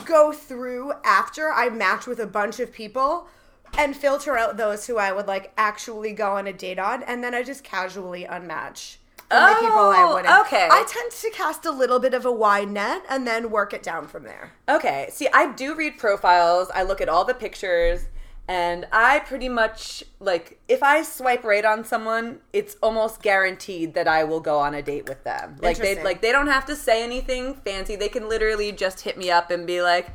[0.04, 3.28] go through after I match with a bunch of people
[3.76, 7.22] and filter out those who I would like actually go on a date on, and
[7.22, 8.96] then I just casually unmatch
[9.28, 10.40] from the oh, people I Oh, wouldn't.
[10.46, 10.68] okay.
[10.70, 13.82] I tend to cast a little bit of a wide net and then work it
[13.82, 14.52] down from there.
[14.68, 15.08] Okay.
[15.10, 16.70] See, I do read profiles.
[16.74, 18.02] I look at all the pictures,
[18.46, 24.06] and I pretty much like if I swipe right on someone, it's almost guaranteed that
[24.06, 25.56] I will go on a date with them.
[25.60, 27.96] Like they like they don't have to say anything fancy.
[27.96, 30.08] They can literally just hit me up and be like,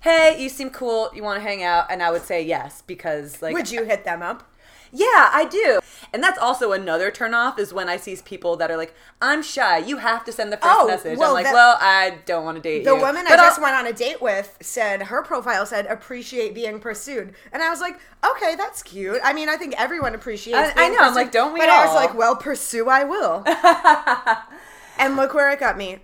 [0.00, 1.10] "Hey, you seem cool.
[1.14, 4.04] You want to hang out?" And I would say yes because like Would you hit
[4.04, 4.50] them up?
[4.92, 5.80] Yeah, I do.
[6.12, 9.78] And that's also another turnoff is when I see people that are like, I'm shy.
[9.78, 11.18] You have to send the first Oh, message.
[11.18, 12.96] well, I'm like, that- well, I don't want to date The you.
[12.96, 16.54] The woman I just I'll- went on a date with said her profile said appreciate
[16.54, 19.20] being pursued, and I was like, okay, that's cute.
[19.22, 20.72] I mean, I think everyone appreciates.
[20.76, 23.44] I- I know, I'm like, don't we But I was like, well, pursue I will.
[24.98, 25.98] and look where it got me.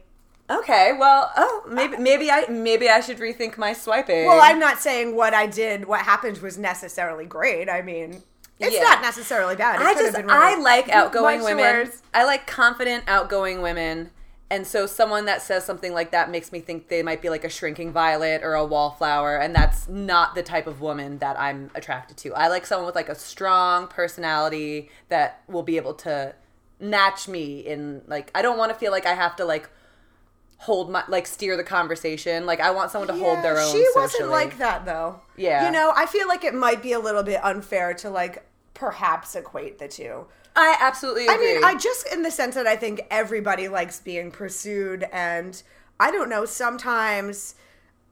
[0.50, 4.26] Okay, well, oh, maybe maybe I maybe I should rethink my swiping.
[4.26, 7.70] Well, I'm not saying what I did, what happened was necessarily great.
[7.70, 8.22] I mean,
[8.58, 8.82] it's Yeah.
[8.82, 9.80] not necessarily bad.
[9.80, 11.90] It I just I like outgoing women.
[12.12, 14.10] I like confident outgoing women.
[14.50, 17.44] And so someone that says something like that makes me think they might be like
[17.44, 21.70] a shrinking violet or a wallflower and that's not the type of woman that I'm
[21.74, 22.34] attracted to.
[22.34, 26.34] I like someone with like a strong personality that will be able to
[26.78, 29.70] match me in like I don't want to feel like I have to like
[30.58, 32.46] hold my like steer the conversation.
[32.46, 35.20] Like I want someone to hold their own She wasn't like that though.
[35.36, 35.66] Yeah.
[35.66, 39.34] You know, I feel like it might be a little bit unfair to like perhaps
[39.34, 40.26] equate the two.
[40.56, 41.52] I absolutely agree.
[41.52, 45.60] I mean, I just in the sense that I think everybody likes being pursued, and
[45.98, 46.44] I don't know.
[46.44, 47.56] Sometimes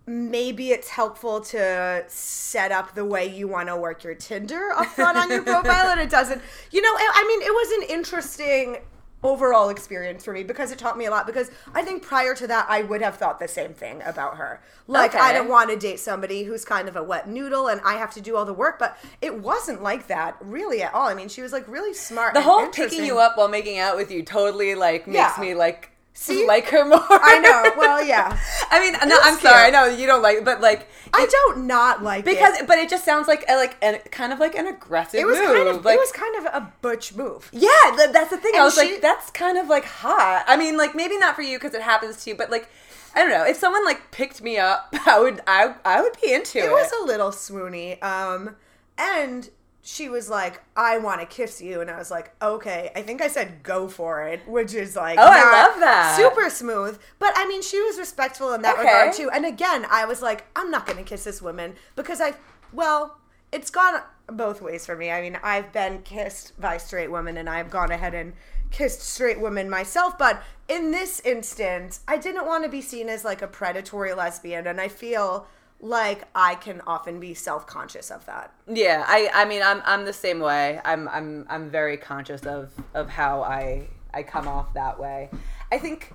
[0.07, 4.87] maybe it's helpful to set up the way you want to work your Tinder up
[4.87, 6.43] front on your profile, and it doesn't.
[6.73, 8.79] You know, I I mean, it was an interesting
[9.23, 12.47] overall experience for me because it taught me a lot because I think prior to
[12.49, 14.61] that I would have thought the same thing about her.
[14.89, 17.95] Like I don't want to date somebody who's kind of a wet noodle and I
[17.95, 21.07] have to do all the work, but it wasn't like that really at all.
[21.07, 22.35] I mean, she was like really smart.
[22.35, 25.41] the whole picking you up while making out with you totally like makes Yeah.
[25.41, 26.47] me like See?
[26.49, 27.01] like her more.
[27.09, 27.73] I know.
[27.77, 28.39] Well, yeah.
[28.71, 29.67] I mean, no, I'm sorry.
[29.67, 32.67] I know you don't like, but like I don't not like because, it.
[32.67, 35.39] but it just sounds like a, like an, kind of like an aggressive It was
[35.39, 35.49] move.
[35.49, 37.49] kind of like, it was kind of a butch move.
[37.53, 38.53] yeah, th- that's the thing.
[38.57, 40.45] I was she- like, that's kind of like hot.
[40.47, 42.69] I mean, like maybe not for you because it happens to you, but like
[43.15, 43.45] I don't know.
[43.45, 46.65] If someone like picked me up, I would I I would be into it.
[46.67, 48.03] It was a little swoony.
[48.03, 48.57] Um,
[48.97, 49.51] and
[49.85, 53.21] she was like, "I want to kiss you," and I was like, "Okay." I think
[53.21, 56.17] I said, "Go for it," which is like, Oh, I love that.
[56.17, 56.99] super smooth.
[57.19, 58.85] But I mean, she was respectful in that Okay.
[58.85, 59.29] regard too.
[59.31, 62.35] And again, I was like, "I'm not going to kiss this woman because I,
[62.73, 63.19] well,
[63.51, 65.11] it's gone both ways for me.
[65.11, 68.33] I mean, I've been kissed by straight women, and I've gone ahead and
[68.71, 70.17] kissed straight women myself.
[70.17, 74.67] But in this instance, I didn't want to be seen as like a predatory lesbian,
[74.69, 75.49] and I feel
[75.83, 78.55] like I can often be self conscious of that.
[78.67, 80.81] Yeah, I I mean I'm I'm the same way.
[80.85, 85.29] I'm I'm I'm very conscious of of how I I come off that way.
[85.71, 86.13] I think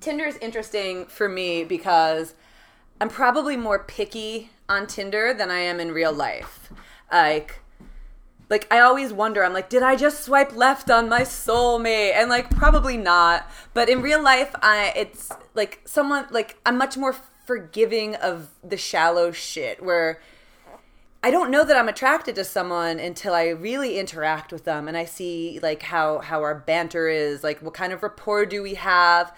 [0.00, 2.34] Tinder is interesting for me because
[3.00, 6.70] I'm probably more picky on Tinder than I am in real life.
[7.10, 7.60] Like
[8.50, 12.28] like I always wonder I'm like did I just swipe left on my soulmate and
[12.28, 17.14] like probably not but in real life I it's like someone like I'm much more
[17.48, 20.20] forgiving of the shallow shit where
[21.22, 24.98] I don't know that I'm attracted to someone until I really interact with them and
[24.98, 28.74] I see like how how our banter is, like what kind of rapport do we
[28.74, 29.34] have?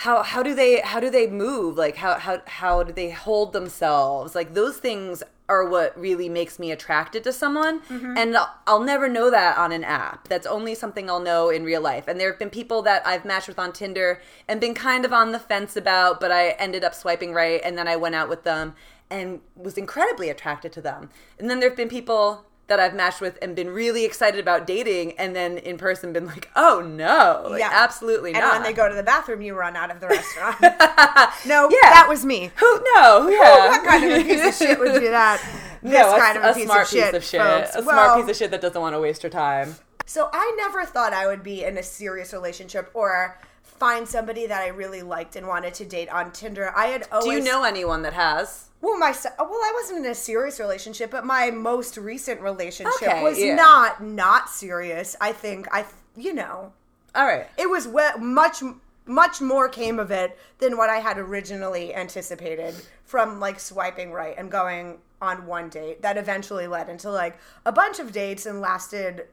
[0.00, 1.76] How how do they how do they move?
[1.76, 4.34] Like how how how do they hold themselves?
[4.34, 8.16] Like those things are what really makes me attracted to someone mm-hmm.
[8.16, 10.28] and I'll, I'll never know that on an app.
[10.28, 12.08] That's only something I'll know in real life.
[12.08, 15.12] And there have been people that I've matched with on Tinder and been kind of
[15.12, 18.30] on the fence about, but I ended up swiping right and then I went out
[18.30, 18.74] with them
[19.10, 21.10] and was incredibly attracted to them.
[21.38, 24.66] And then there have been people that I've matched with and been really excited about
[24.66, 28.54] dating, and then in person been like, oh no, like, absolutely and not.
[28.54, 30.58] And when they go to the bathroom, you run out of the restaurant.
[31.46, 31.90] no, Yeah.
[31.90, 32.50] that was me.
[32.56, 35.42] who no, yeah, What kind of a piece of shit would do that?
[35.82, 37.74] This no, a, kind of a a piece smart of shit, piece of shit, folks.
[37.74, 39.76] a Well, smart piece of shit that doesn't want to waste your time.
[40.04, 43.38] So I never thought I would be in a serious relationship or
[43.80, 46.70] find somebody that I really liked and wanted to date on Tinder.
[46.76, 48.66] I had always Do you know anyone that has?
[48.82, 53.02] Well, my uh, well, I wasn't in a serious relationship, but my most recent relationship
[53.02, 53.54] Okay, was yeah.
[53.54, 55.16] not not serious.
[55.20, 56.72] I think I, you know,
[57.14, 57.48] All right.
[57.58, 58.62] it was we- much
[59.06, 64.34] much more came of it than what I had originally anticipated from like swiping right
[64.38, 68.60] and going on one date that eventually led into like a bunch of dates and
[68.60, 69.26] lasted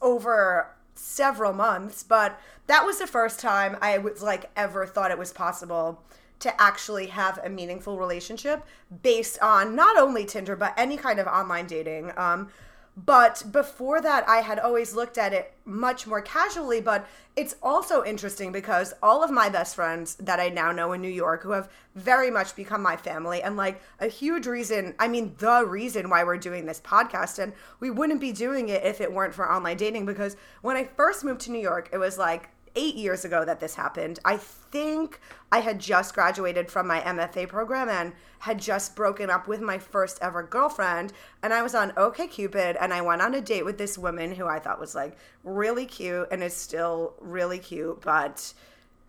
[0.00, 5.18] over several months but that was the first time i was like ever thought it
[5.18, 6.00] was possible
[6.44, 8.62] to actually have a meaningful relationship
[9.02, 12.12] based on not only tinder but any kind of online dating.
[12.18, 12.50] Um,
[12.96, 18.04] but before that i had always looked at it much more casually but it's also
[18.04, 21.50] interesting because all of my best friends that i now know in new york who
[21.50, 26.08] have very much become my family and like a huge reason i mean the reason
[26.08, 29.50] why we're doing this podcast and we wouldn't be doing it if it weren't for
[29.50, 33.24] online dating because when i first moved to new york it was like eight years
[33.24, 34.18] ago that this happened.
[34.24, 35.20] I think
[35.52, 39.78] I had just graduated from my MFA program and had just broken up with my
[39.78, 41.12] first ever girlfriend.
[41.42, 44.46] And I was on OKCupid and I went on a date with this woman who
[44.46, 48.52] I thought was like really cute and is still really cute, but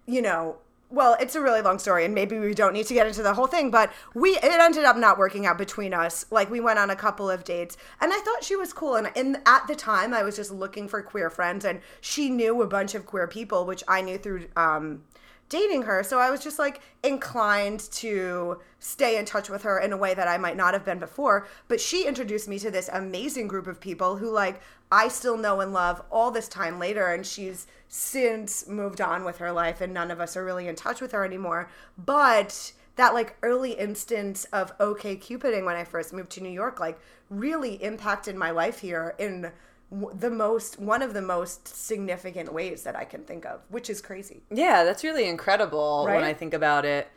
[0.06, 0.58] you know,
[0.89, 3.33] well, it's a really long story, and maybe we don't need to get into the
[3.33, 3.71] whole thing.
[3.71, 6.25] But we it ended up not working out between us.
[6.31, 8.95] Like we went on a couple of dates, and I thought she was cool.
[8.95, 12.61] And in at the time, I was just looking for queer friends, and she knew
[12.61, 15.03] a bunch of queer people, which I knew through um,
[15.49, 16.03] dating her.
[16.03, 20.13] So I was just like inclined to stay in touch with her in a way
[20.13, 21.47] that I might not have been before.
[21.67, 25.61] But she introduced me to this amazing group of people who like I still know
[25.61, 29.93] and love all this time later and she's since moved on with her life and
[29.93, 31.69] none of us are really in touch with her anymore.
[31.97, 36.99] But that like early instance of OKCupiding when I first moved to New York like
[37.29, 39.51] really impacted my life here in
[39.91, 44.01] the most one of the most significant ways that I can think of, which is
[44.01, 44.41] crazy.
[44.49, 47.07] Yeah, that's really incredible when I think about it.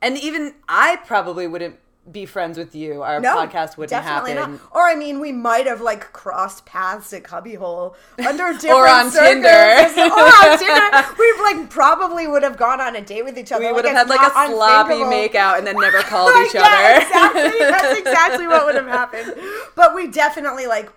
[0.00, 1.78] And even I probably wouldn't
[2.10, 3.02] be friends with you.
[3.02, 4.52] Our podcast wouldn't definitely happen.
[4.52, 4.60] Not.
[4.72, 9.10] Or I mean, we might have like crossed paths at Cubbyhole under different Or on
[9.10, 9.48] Tinder.
[9.48, 11.14] or on Tinder.
[11.18, 13.60] We like probably would have gone on a date with each other.
[13.62, 16.54] We Like, would have had like a sloppy makeout and then never called Like, each
[16.54, 17.06] yeah, other.
[17.06, 17.58] exactly.
[17.60, 19.34] That's exactly what would have happened.
[19.74, 20.90] But we definitely like.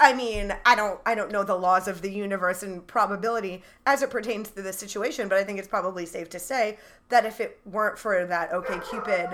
[0.00, 4.02] I mean, I don't, I don't know the laws of the universe and probability as
[4.02, 6.78] it pertains to this situation, but I think it's probably safe to say
[7.10, 9.28] that if it weren't for that OK Cupid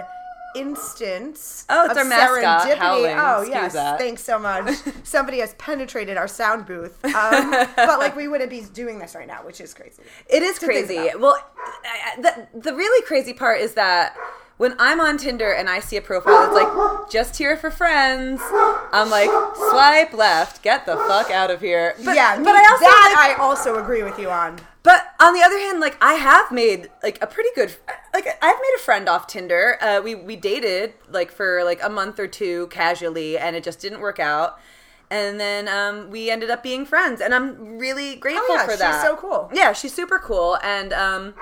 [0.56, 3.16] instance Oh, it's of our mascot, serendipity, Howling.
[3.18, 3.98] oh Excuse yes, that.
[3.98, 4.74] thanks so much.
[5.04, 9.26] Somebody has penetrated our sound booth, um, but like we wouldn't be doing this right
[9.26, 10.02] now, which is crazy.
[10.28, 11.10] It is crazy.
[11.18, 11.36] Well,
[11.84, 14.16] I- I- the, the really crazy part is that
[14.58, 18.40] when I'm on Tinder and I see a profile that's like just here for friends,
[18.92, 19.30] I'm like
[19.70, 21.94] swipe left, get the fuck out of here.
[22.04, 24.58] But, yeah, but I also that like, I also agree with you on.
[24.82, 27.74] But on the other hand, like I have made like a pretty good
[28.14, 29.78] like I've made a friend off Tinder.
[29.80, 33.80] Uh, we we dated like for like a month or two casually, and it just
[33.80, 34.58] didn't work out.
[35.10, 38.76] And then um, we ended up being friends, and I'm really grateful Oh, yeah, for
[38.76, 38.92] that.
[39.00, 39.50] she's so cool.
[39.54, 41.34] Yeah, she's super cool, and um,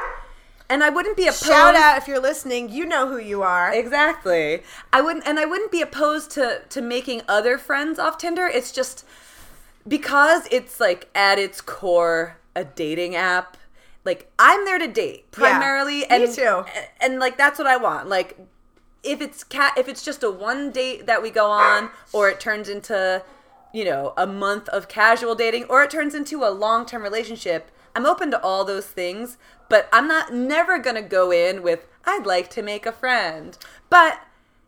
[0.69, 1.45] and I wouldn't be opposed.
[1.45, 2.69] Shout out if you're listening.
[2.71, 3.73] You know who you are.
[3.73, 4.63] Exactly.
[4.93, 8.47] I wouldn't, and I wouldn't be opposed to to making other friends off Tinder.
[8.47, 9.05] It's just
[9.87, 13.57] because it's like at its core a dating app.
[14.05, 16.65] Like I'm there to date primarily, me and too.
[17.01, 18.09] and like that's what I want.
[18.09, 18.39] Like
[19.07, 22.41] if it's cat if it's just a one date that we go on or it
[22.41, 23.23] turns into
[23.73, 28.05] you know a month of casual dating or it turns into a long-term relationship i'm
[28.05, 29.39] open to all those things
[29.69, 33.57] but i'm not never gonna go in with i'd like to make a friend
[33.91, 34.21] but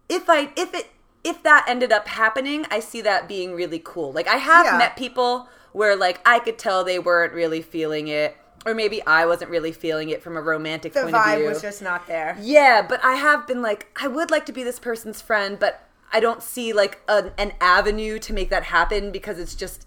[0.09, 0.88] if i if it
[1.24, 4.78] if that ended up happening i see that being really cool like i have Yeah.
[4.78, 8.36] met people where like i could tell they weren't really feeling it
[8.66, 11.49] or maybe i wasn't really feeling it from a romantic The point of vibe view
[11.49, 12.36] was just not there.
[12.40, 15.84] yeah, but I have been like, I would like to be this person's friend, but
[16.12, 19.86] I don't see like an, an avenue to make that happen because it's just.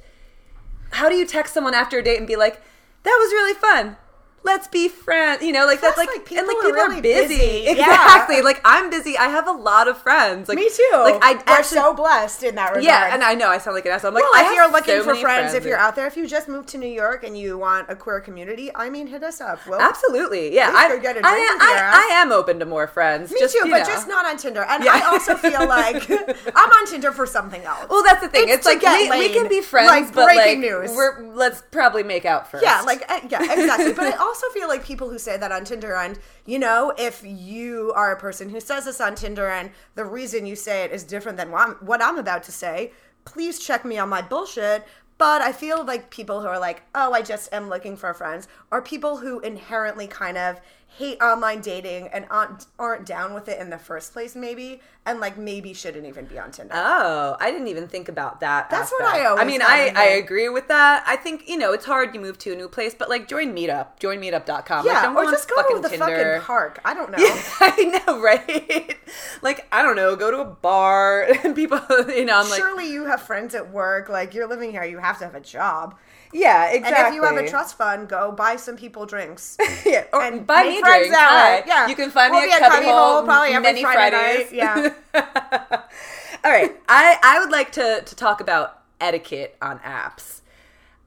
[0.92, 2.62] How do you text someone after a date and be like,
[3.04, 3.98] that was really fun?
[4.44, 5.44] Let's be friends.
[5.44, 7.38] You know, like that's like, like, people and like are really are busy.
[7.38, 7.62] busy.
[7.82, 7.94] Yeah.
[7.94, 8.42] Exactly.
[8.42, 9.18] Like I'm busy.
[9.18, 10.50] I have a lot of friends.
[10.50, 10.90] Like Me too.
[10.94, 12.84] Like I We're actually, so blessed in that regard.
[12.84, 14.10] yeah, and I know I sound like an asshole.
[14.10, 16.08] I'm like, well, I if you're looking so for many friends, if you're out there,
[16.08, 19.08] if you just moved to New York and you want a queer community, I mean,
[19.08, 19.66] hit us up.
[19.68, 20.72] Well, Absolutely, yeah.
[20.76, 22.10] I, go get a I, drink am- with your I.
[22.12, 23.32] I am open to more friends.
[23.32, 23.86] Me just, too, but know.
[23.86, 24.64] just not on Tinder.
[24.64, 24.94] And Yeah.
[24.96, 26.10] I also feel like
[26.56, 27.86] I'm on Tinder for something else.
[27.90, 28.50] Well, that's the thing.
[28.50, 30.92] It's, It's like we, we can be friends, Like, but like breaking news.
[30.96, 32.64] we're let's probably make out first.
[32.64, 33.94] Yeah, like uh, yeah, exactly.
[33.94, 37.22] but I also feel like people who say that on Tinder, and you know, if
[37.26, 40.92] you are a person who says this on Tinder, and the reason you say it
[40.92, 42.94] is different than what I'm, what I'm about to say,
[43.26, 44.88] please check me on my bullshit.
[45.18, 48.48] But I feel like people who are like, oh, I just am looking for friends,
[48.72, 50.62] are people who inherently kind of
[50.98, 55.20] hate online dating and aren't aren't down with it in the first place, maybe, and
[55.20, 56.74] like maybe shouldn't even be on Tinder.
[56.76, 58.70] Oh, I didn't even think about that.
[58.70, 59.04] That's what.
[59.04, 61.04] I always I mean, I, I agree with that.
[61.08, 62.14] I think you know it's hard.
[62.14, 64.86] You move to a new place, but like join Meetup, join Meetup.com.
[64.86, 66.06] like, yeah, don't or on just go fucking to the Tinder.
[66.06, 66.80] fucking park.
[66.84, 67.18] I don't know.
[67.20, 68.98] I know, right?
[69.42, 71.80] like I don't know, go to a bar and people,
[72.10, 74.10] you know, I'm like, Surely you have friends at work.
[74.10, 75.96] Like you're living here, you have to have a job.
[76.34, 76.98] Yeah, exactly.
[77.06, 79.58] And if you have a trust fund, go buy some people drinks.
[79.86, 81.16] yeah, or and buy me friends drinks.
[81.18, 81.88] that Yeah.
[81.88, 84.52] you can find We'll me at Cubbyhole Hole probably every many Friday Fridays.
[84.52, 84.94] night.
[85.14, 85.84] Yeah.
[86.44, 90.42] All right, I I would like to to talk about etiquette on apps.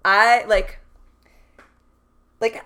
[0.04, 0.78] I like
[2.40, 2.64] like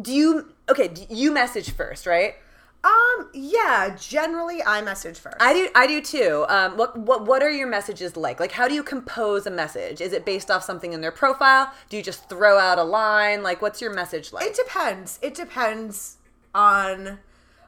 [0.00, 2.34] do you okay, do you message first, right?
[2.84, 5.36] Um, yeah, generally I message first.
[5.40, 6.46] I do I do too.
[6.48, 8.38] Um what what what are your messages like?
[8.38, 10.00] Like how do you compose a message?
[10.00, 11.72] Is it based off something in their profile?
[11.88, 13.42] Do you just throw out a line?
[13.42, 14.46] Like what's your message like?
[14.46, 15.18] It depends.
[15.22, 16.18] It depends
[16.54, 17.18] on.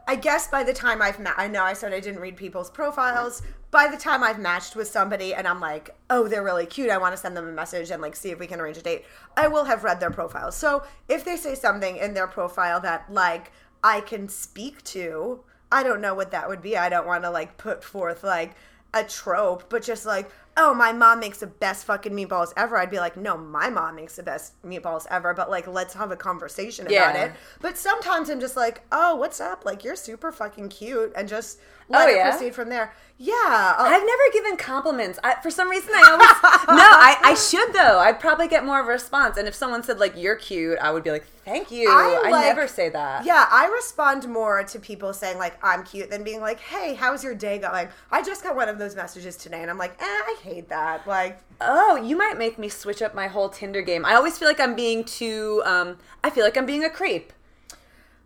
[0.06, 2.70] I guess by the time I've ma- I know I said I didn't read people's
[2.70, 3.42] profiles.
[3.70, 6.88] By the time I've matched with somebody and I'm like, oh, they're really cute.
[6.88, 8.82] I want to send them a message and like see if we can arrange a
[8.82, 9.04] date.
[9.36, 10.56] I will have read their profiles.
[10.56, 13.52] So if they say something in their profile that like
[13.88, 15.40] I can speak to,
[15.72, 16.76] I don't know what that would be.
[16.76, 18.54] I don't want to like put forth like
[18.92, 22.76] a trope, but just like, oh, my mom makes the best fucking meatballs ever.
[22.76, 26.10] I'd be like, no, my mom makes the best meatballs ever, but like, let's have
[26.10, 27.32] a conversation about it.
[27.62, 29.64] But sometimes I'm just like, oh, what's up?
[29.64, 31.58] Like, you're super fucking cute, and just
[31.88, 32.30] let Oh, it yeah?
[32.30, 32.92] proceed from there.
[33.20, 33.34] Yeah.
[33.34, 35.18] I'll- I've never given compliments.
[35.24, 36.28] I, for some reason, I always
[36.68, 36.84] no.
[36.84, 37.98] I, I should though.
[37.98, 39.36] I'd probably get more of a response.
[39.36, 42.30] And if someone said like "you're cute," I would be like, "Thank you." I, I,
[42.30, 43.24] like- never say that.
[43.24, 47.24] Yeah, I respond more to people saying like I'm cute than being like, "Hey, how's
[47.24, 50.04] your day going?" I just got one of those messages today, and I'm like, "Eh,
[50.04, 54.04] I hate that." Like, Oh, you might make me switch up my whole Tinder game.
[54.04, 55.60] I always feel like I'm being too.
[55.66, 57.32] Um, I feel like I'm being a creep.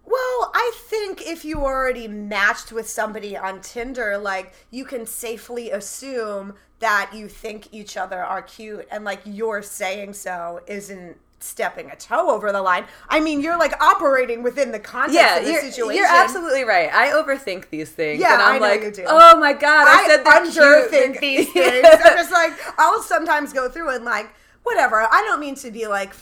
[0.05, 5.71] Well, I think if you already matched with somebody on Tinder, like you can safely
[5.71, 11.91] assume that you think each other are cute and like your saying so isn't stepping
[11.91, 12.85] a toe over the line.
[13.09, 15.97] I mean, you're like operating within the context Yeah, of the you're, situation.
[15.97, 16.93] you're absolutely right.
[16.93, 18.21] I overthink these things.
[18.21, 21.87] Yeah, and I'm like, oh my god, I, I, said they're underthink these things.
[21.87, 24.33] I'm just like, I'll sometimes go through and like,
[24.63, 25.01] whatever.
[25.01, 26.15] I don't mean to be like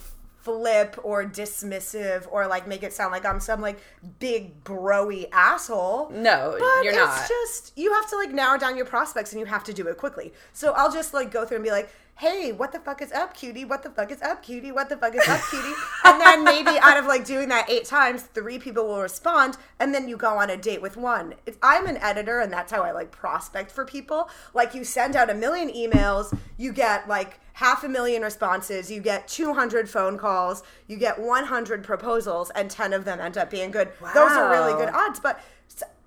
[0.43, 3.79] flip or dismissive or like make it sound like I'm some like
[4.19, 6.11] big broy asshole.
[6.11, 7.29] No, But you're it's not.
[7.29, 9.97] just you have to like narrow down your prospects and you have to do it
[9.99, 10.33] quickly.
[10.53, 13.35] So I'll just like go through and be like, "Hey, what the fuck is up,
[13.37, 13.65] cutie?
[13.65, 14.73] What the fuck is up, cutie?
[14.73, 15.75] What the fuck is up, cutie?"
[16.05, 19.95] and then maybe out of like doing that eight times, three people will respond, and
[19.95, 21.35] then you go on a date with one.
[21.47, 24.29] It's, I'm an editor, and that's how I like prospect for people.
[24.55, 29.01] Like you send out a million emails, you get like half a million responses, you
[29.03, 33.71] get 200 phone calls, you get 100 proposals, and 10 of them end up being
[33.71, 33.89] good.
[34.15, 35.39] Those are really good odds, but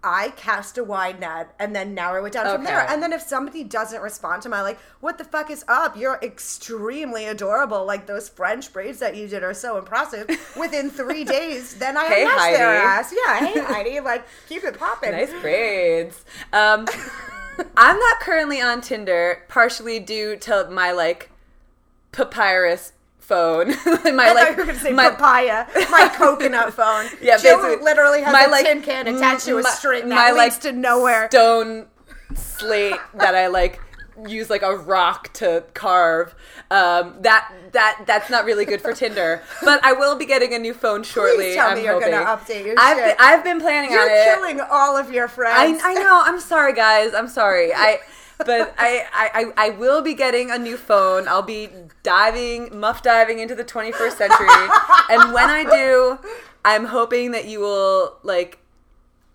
[0.04, 2.82] I cast a wide net and then narrow it down from there.
[2.90, 5.96] And then if somebody doesn't respond to my like, what the fuck is up?
[5.96, 7.86] You're extremely adorable.
[7.86, 10.28] Like those French braids that you did are so impressive.
[10.60, 12.88] Within three days, then I Hey, unmatched their Heidi.
[12.88, 13.14] ass.
[13.16, 15.12] Yeah, hey Heidi, like keep it popping.
[15.12, 16.26] Nice braids.
[16.52, 16.86] Um,
[17.78, 21.30] I'm not currently on Tinder, partially due to my like
[22.14, 23.68] papyrus phone.
[23.76, 25.66] my I like thought you were going to say my, papaya.
[25.92, 27.08] My coconut phone.
[27.22, 30.10] Yeah, Jill basically, literally has my, a like, tin can attached to a my- string
[30.10, 31.28] my, that like, leads to nowhere.
[31.30, 31.88] stone
[32.36, 33.80] slate that I like
[34.28, 36.36] use like a rock to carve.
[36.70, 39.42] Um, that that that's not really good for Tinder.
[39.64, 41.46] But I will be getting a new phone shortly.
[41.46, 42.12] Please tell I'm me you're hoping.
[42.12, 43.06] gonna update your I've shit.
[43.06, 44.14] Been, I've been planning You're on it.
[44.26, 45.82] You're killing all of your I, friends.
[45.84, 46.24] I know.
[46.26, 47.14] I'm sorry, guys.
[47.14, 47.74] I'm sorry.
[47.74, 48.00] I.
[48.46, 51.28] But I, I, I will be getting a new phone.
[51.28, 51.70] I'll be
[52.04, 54.48] diving, muff diving into the 21st century.
[55.10, 56.20] and when I do,
[56.66, 58.60] I'm hoping that you will, like,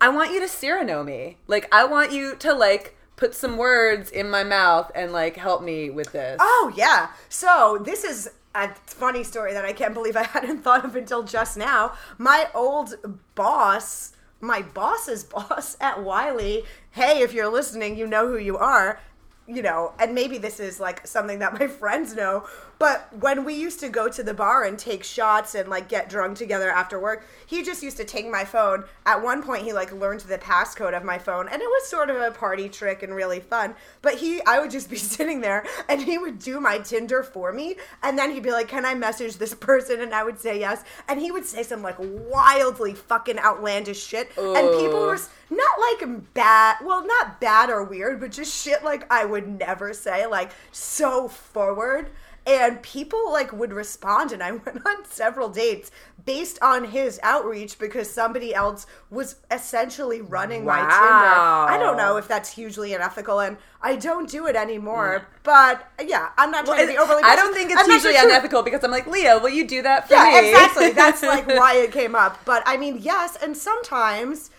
[0.01, 1.39] I want you to Cyrano me.
[1.47, 5.63] Like, I want you to, like, put some words in my mouth and, like, help
[5.63, 6.39] me with this.
[6.41, 7.09] Oh yeah.
[7.29, 11.23] So this is a funny story that I can't believe I hadn't thought of until
[11.23, 11.93] just now.
[12.17, 12.95] My old
[13.35, 16.65] boss, my boss's boss at Wiley.
[16.99, 18.99] Hey, if you're listening, you know who you are.
[19.47, 22.49] You know, and maybe this is like something that my friends know,
[22.79, 26.09] but when we used to go to the bar and take shots and like get
[26.09, 28.85] drunk together after work, he just used to take my phone.
[29.05, 32.09] At one point, he like learned the passcode of my phone, and it was sort
[32.11, 33.75] of a party trick and really fun.
[34.01, 37.53] But he, I would just be sitting there, and he would do my Tinder for
[37.53, 40.59] me, and then he'd be like, "Can I message this person?" And I would say
[40.61, 45.31] yes, and he would say some like wildly fucking outlandish shit, and people were s-
[45.51, 49.93] not like bad, well, not bad or weird, but just shit like I would never
[49.93, 52.11] say, like so forward
[52.49, 55.91] and people like would respond and i went on several dates
[56.25, 60.93] based on his outreach because somebody else was essentially running my tinder.
[60.95, 66.31] I don't know if that's hugely unethical and i don't do it anymore but yeah
[66.39, 68.83] i'm not trying to be overly I don't think it's I'm usually sure- unethical because
[68.83, 70.51] I'm like, Leah, will you do that for yeah me?
[70.51, 70.91] exactly.
[70.91, 72.41] That's like why it came up.
[72.45, 74.51] But i mean yes and sometimes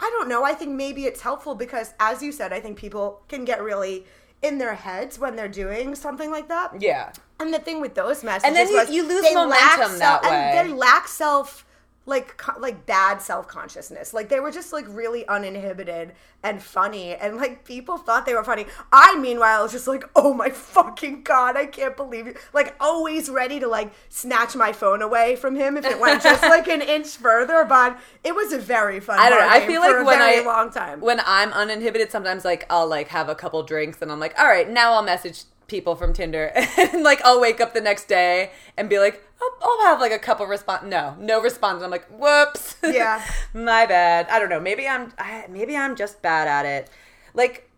[0.00, 3.22] i don't know i think maybe it's helpful because as you said i think people
[3.28, 4.04] can get really
[4.42, 6.80] in their heads when they're doing something like that.
[6.80, 7.12] Yeah.
[7.40, 9.90] And the thing with those messages, And then you- was you lose momentum lack that
[9.98, 10.30] self, way.
[10.30, 11.66] And they lack self,
[12.06, 14.12] like like bad self consciousness.
[14.12, 16.12] Like they were just like really uninhibited
[16.42, 18.66] and funny, and like people thought they were funny.
[18.92, 22.34] I meanwhile was just like, oh my fucking god, I can't believe you.
[22.52, 26.42] Like always ready to like snatch my phone away from him if it went just
[26.54, 27.64] like an inch further.
[27.64, 29.18] But it was a very fun.
[29.18, 29.48] I don't know.
[29.48, 31.00] I feel like when I long time.
[31.00, 34.46] when I'm uninhibited, sometimes like I'll like have a couple drinks and I'm like, all
[34.46, 38.50] right, now I'll message people from Tinder, and like I'll wake up the next day
[38.76, 40.84] and be like, I'll, I'll have like a couple response.
[40.86, 41.82] No, no response.
[41.82, 42.76] I'm like, whoops.
[42.84, 43.24] Yeah.
[43.52, 44.28] my bad.
[44.30, 44.60] I don't know.
[44.60, 46.90] Maybe I'm I, maybe I'm just bad at it.
[47.32, 47.68] Like,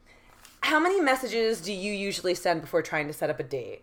[0.60, 3.82] how many messages do you usually send before trying to set up a date?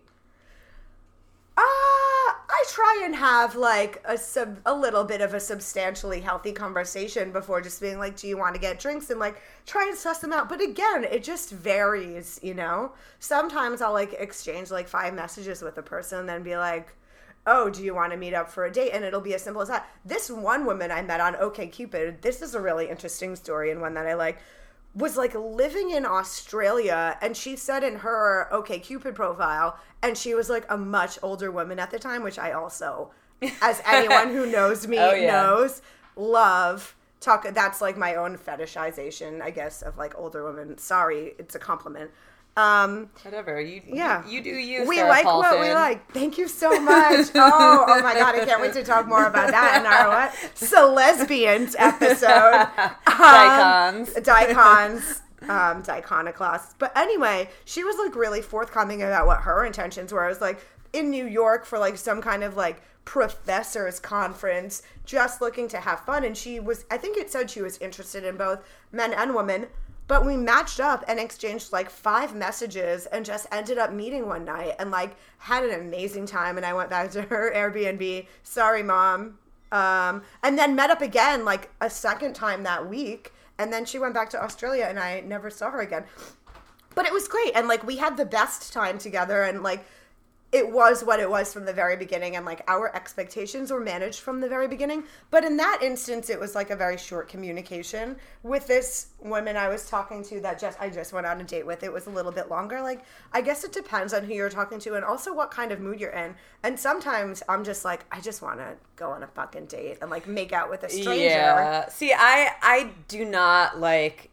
[1.55, 6.51] Uh, I try and have like a sub, a little bit of a substantially healthy
[6.51, 9.97] conversation before just being like, "Do you want to get drinks?" and like try and
[9.97, 10.49] suss them out.
[10.49, 12.93] But again, it just varies, you know.
[13.19, 16.95] Sometimes I'll like exchange like five messages with a person, and then be like,
[17.45, 19.61] "Oh, do you want to meet up for a date?" And it'll be as simple
[19.61, 19.87] as that.
[20.03, 22.21] This one woman I met on OKCupid.
[22.21, 24.39] This is a really interesting story and one that I like
[24.95, 30.49] was like living in Australia and she said in her OKCupid profile and she was
[30.49, 33.11] like a much older woman at the time which I also
[33.61, 35.31] as anyone who knows me Oh, yeah.
[35.31, 35.81] knows
[36.15, 36.95] love.
[37.19, 40.77] Talk that's like my own fetishization I guess of like older women.
[40.77, 42.11] Sorry it's a compliment
[42.55, 44.87] um Whatever you yeah you, you do you.
[44.87, 48.45] we Sarah like what we like thank you so much oh oh my god I
[48.45, 52.67] can't wait to talk more about that in our what so lesbians episode
[53.07, 54.13] Um, Dicons.
[54.13, 55.21] Dicons.
[55.49, 56.75] Um, Diconoclasts.
[56.79, 60.23] But anyway, she was like really forthcoming about what her intentions were.
[60.23, 60.59] I was like
[60.93, 65.99] in New York for like some kind of like professors conference, just looking to have
[66.01, 66.23] fun.
[66.23, 68.59] And she was, I think it said she was interested in both
[68.91, 69.67] men and women.
[70.07, 74.43] But we matched up and exchanged like five messages and just ended up meeting one
[74.43, 76.57] night and like had an amazing time.
[76.57, 78.27] And I went back to her Airbnb.
[78.43, 79.39] Sorry, mom.
[79.71, 83.33] Um, and then met up again like a second time that week.
[83.57, 86.03] And then she went back to Australia and I never saw her again.
[86.95, 87.53] But it was great.
[87.55, 89.85] And like we had the best time together and like
[90.53, 94.19] it was what it was from the very beginning and like our expectations were managed
[94.19, 95.03] from the very beginning.
[95.31, 99.67] But in that instance it was like a very short communication with this woman i
[99.67, 101.83] was talking to that just i just went on a date with.
[101.83, 102.81] It was a little bit longer.
[102.81, 105.79] Like i guess it depends on who you're talking to and also what kind of
[105.79, 106.35] mood you're in.
[106.61, 110.11] And sometimes i'm just like i just want to go on a fucking date and
[110.11, 111.23] like make out with a stranger.
[111.25, 111.89] Yeah.
[111.89, 114.29] See, I I do not like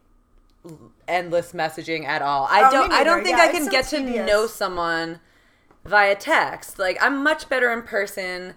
[1.08, 2.46] endless messaging at all.
[2.50, 5.20] I Oh, don't I don't think Yeah, I can get to know someone
[5.84, 6.78] via text.
[6.78, 8.54] Like I'm much better in person.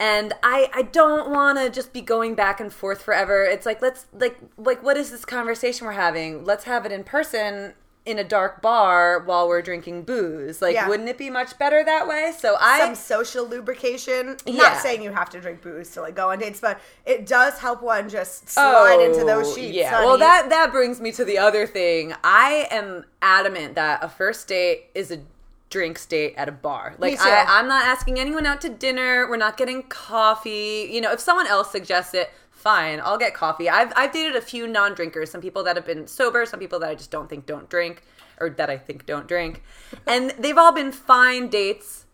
[0.00, 3.44] And I, I don't want to just be going back and forth forever.
[3.44, 6.44] It's like let's like like what is this conversation we're having?
[6.44, 7.74] Let's have it in person
[8.06, 10.60] in a dark bar while we're drinking booze.
[10.60, 10.88] Like, Yeah.
[10.88, 12.34] wouldn't it be much better that way?
[12.38, 14.36] So I some social lubrication.
[14.44, 14.62] Yeah.
[14.62, 17.58] Not saying you have to drink booze to like go on dates, but it does
[17.58, 19.74] help one just slide oh, into those Oh, sheets.
[19.76, 19.90] Yeah.
[19.90, 20.06] honey.
[20.06, 22.12] Well, that that brings me to the other thing.
[22.22, 25.20] I am adamant that a first date is a
[25.74, 26.94] drinks date at a bar.
[26.98, 27.18] Like.
[27.18, 29.28] I, I'm not asking anyone out to dinner.
[29.28, 30.88] We're not getting coffee.
[30.88, 33.00] You know, if someone else suggests it, fine.
[33.02, 33.68] I'll get coffee.
[33.68, 35.32] I've I've dated a few non-drinkers.
[35.32, 36.46] Some people that have been sober.
[36.46, 38.04] Some people that I just don't think don't drink,
[38.38, 39.64] or that I think don't drink,
[40.06, 42.06] and they've all been fine dates.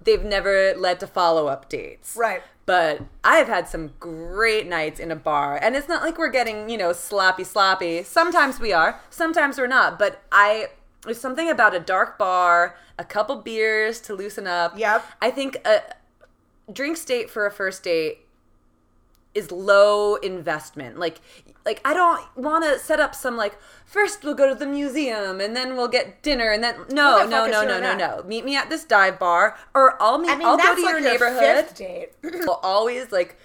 [0.00, 2.16] They've never led to follow-up dates.
[2.16, 2.42] Right.
[2.64, 6.30] But I have had some great nights in a bar, and it's not like we're
[6.30, 8.02] getting, you know, sloppy, sloppy.
[8.04, 9.98] Sometimes we are, sometimes we're not.
[9.98, 10.68] But I,
[11.06, 14.78] there's something about a dark bar, a couple beers to loosen up.
[14.78, 15.04] Yep.
[15.22, 15.82] I think a
[16.72, 18.26] drink date for a first date
[19.34, 20.98] is low investment.
[20.98, 21.20] Like,
[21.64, 25.40] like I don't want to set up some like first we'll go to the museum
[25.40, 28.22] and then we'll get dinner and then no, no, no, no, no, no.
[28.26, 30.30] Meet me at this dive bar, or I'll meet.
[30.30, 31.66] I mean, I'll go to like your your neighborhood.
[31.66, 32.12] fifth date.
[32.24, 33.36] I'll always like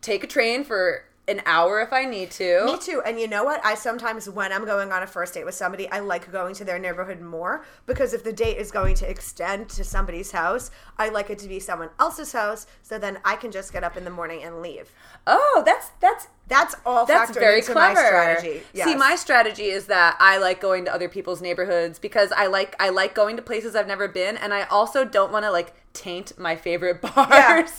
[0.00, 2.64] take a train for an hour if I need to.
[2.66, 3.02] Me too.
[3.04, 3.64] And you know what?
[3.64, 6.64] I sometimes, when I'm going on a first date with somebody, I like going to
[6.64, 11.08] their neighborhood more because if the date is going to extend to somebody's house, I
[11.08, 14.04] like it to be someone else's house so then I can just get up in
[14.04, 14.92] the morning and leave.
[15.26, 17.94] Oh, that's that's That's all that's very clever.
[17.94, 18.62] my strategy.
[18.74, 22.76] See, my strategy is that I like going to other people's neighborhoods because I like
[22.78, 25.74] I like going to places I've never been, and I also don't want to like
[25.92, 27.16] taint my favorite bars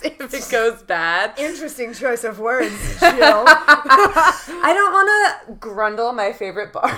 [0.02, 0.10] Yeah.
[0.20, 1.38] if it goes bad.
[1.38, 3.44] Interesting choice of words, Jill.
[3.46, 5.08] I don't want
[5.58, 6.90] to grundle my favorite bar.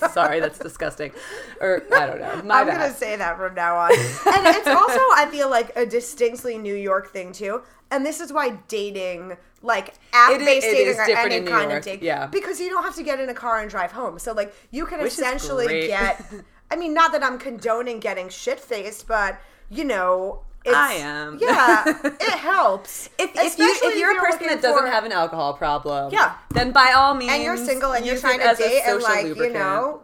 [0.10, 1.12] Sorry, that's disgusting.
[1.60, 2.42] Or I don't know.
[2.44, 2.78] My I'm bad.
[2.80, 3.92] gonna say that from now on.
[3.92, 7.62] and it's also, I feel like, a distinctly New York thing too.
[7.90, 12.04] And this is why dating, like is- it dating or any kind York, of dating,
[12.04, 12.26] yeah.
[12.26, 14.18] because you don't have to get in a car and drive home.
[14.18, 15.88] So like you can Which is essentially great.
[15.88, 16.22] get.
[16.70, 19.38] I mean, not that I'm condoning getting shit faced, but
[19.70, 20.42] you know.
[20.64, 21.38] It's, I am.
[21.40, 23.10] Yeah, it helps.
[23.18, 26.36] If, if, you, if you're a person that doesn't for- have an alcohol problem, Yeah.
[26.50, 29.52] then by all means, and you're single and you're trying to date and like you
[29.52, 30.02] know,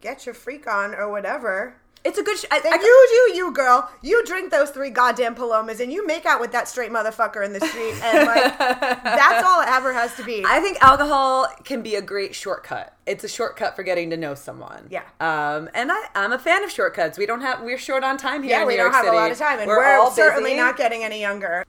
[0.00, 1.76] get your freak on or whatever.
[2.04, 2.36] It's a good.
[2.38, 3.90] Sh- I, I, you do you, girl.
[4.02, 7.52] You drink those three goddamn palomas and you make out with that straight motherfucker in
[7.52, 10.44] the street, and like that's all it ever has to be.
[10.44, 12.96] I think alcohol can be a great shortcut.
[13.06, 14.88] It's a shortcut for getting to know someone.
[14.90, 15.02] Yeah.
[15.20, 17.18] Um, and I, I'm a fan of shortcuts.
[17.18, 17.62] We don't have.
[17.62, 18.58] We're short on time here.
[18.58, 19.16] yeah, we New don't York have City.
[19.16, 20.60] a lot of time, and we're, we're, certainly busy.
[20.60, 21.64] not getting any younger.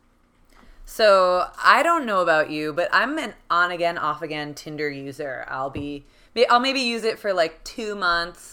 [0.85, 5.45] So I don't know about you, but I'm an on again, off again Tinder user.
[5.47, 6.05] I'll be,
[6.49, 8.52] I'll maybe use it for like two months,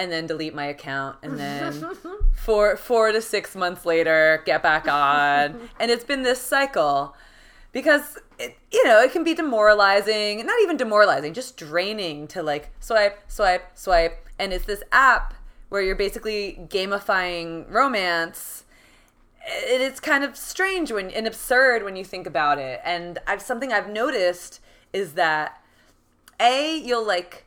[0.00, 1.94] and then delete my account, and then
[2.34, 7.14] four four to six months later get back on, and it's been this cycle
[7.72, 12.70] because it, you know it can be demoralizing, not even demoralizing, just draining to like
[12.80, 15.34] swipe, swipe, swipe, and it's this app
[15.68, 18.64] where you're basically gamifying romance.
[19.46, 22.80] It's kind of strange when and absurd when you think about it.
[22.84, 24.60] And I've something I've noticed
[24.94, 25.62] is that
[26.40, 27.44] a you'll like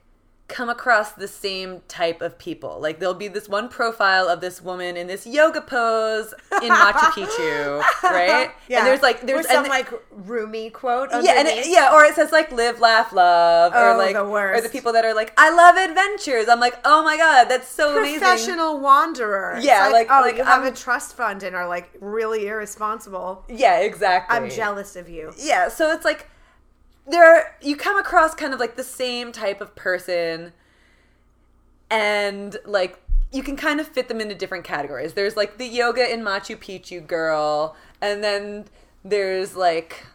[0.54, 2.80] come across the same type of people.
[2.80, 7.12] Like there'll be this one profile of this woman in this yoga pose in Machu
[7.26, 8.52] Picchu, right?
[8.68, 11.10] Yeah, And there's like there's some and- like Rumi quote.
[11.22, 14.24] yeah, and it, yeah, or it says like live, laugh, love, Oh, or like the
[14.26, 14.60] worst.
[14.60, 16.48] or the people that are like I love adventures.
[16.48, 18.20] I'm like, oh my god, that's so amazing.
[18.20, 19.56] professional wanderer.
[19.58, 22.48] It's Yeah, like- oh, like, you have I'm- a trust fund and are like really
[22.48, 23.44] irresponsible.
[23.50, 24.38] Yeah, exactly.
[24.38, 25.34] I'm jealous of you.
[25.38, 26.30] yeah so it's like
[27.08, 30.54] there you come across kind of like the same type of person
[31.90, 33.00] and like
[33.32, 35.14] you can kind of fit them into different categories.
[35.14, 38.66] There's like the yoga in machu picchu girl and then
[39.04, 40.06] there's like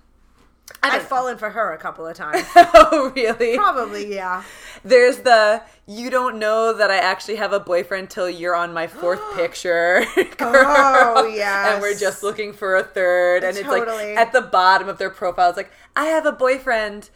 [0.83, 2.45] I've fallen for her a couple of times.
[2.57, 4.43] oh really Probably, yeah.
[4.85, 8.87] there's the you don't know that I actually have a boyfriend till you're on my
[8.87, 10.05] fourth picture.
[10.41, 11.75] Oh, yes.
[11.75, 13.43] And we're just looking for a third.
[13.43, 17.11] And it's like at the bottom of their profile, it's like, I have a boyfriend.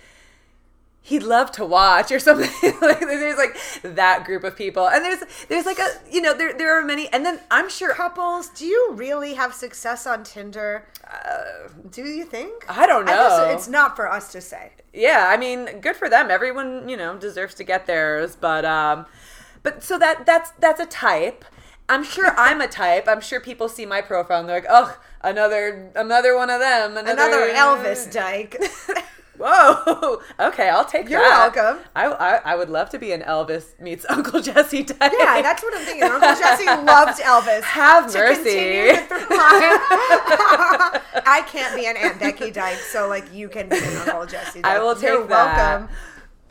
[1.05, 2.48] He'd love to watch or something.
[2.80, 4.88] like there's like that group of people.
[4.88, 7.92] And there's there's like a you know, there there are many and then I'm sure
[7.94, 10.86] Couples, do you really have success on Tinder?
[11.90, 12.64] do you think?
[12.68, 13.50] Uh, I don't I guess know.
[13.50, 14.72] it's not for us to say.
[14.94, 19.05] yeah i mean good for them everyone you know deserves to get theirs but um
[19.62, 21.44] but so that that's that's a type
[21.88, 24.96] i'm sure i'm a type i'm sure people see my profile and they're like oh
[25.22, 28.57] another another one of them another, Another Elvis Dyke.
[29.39, 31.83] whoa okay i'll take You're that welcome.
[31.97, 35.62] I, I i would love to be an elvis meets uncle jesse type yeah, that's
[35.62, 36.05] what I'm thinking.
[36.05, 37.62] Uncle Jesse loved Elvis.
[37.62, 38.91] Have To mercy.
[41.24, 44.62] I can't be an Aunt Becky Dyke, so like you can be an Uncle Jesse.
[44.62, 44.72] Dyke.
[44.72, 45.57] I will take You're that.
[45.80, 45.89] welcome.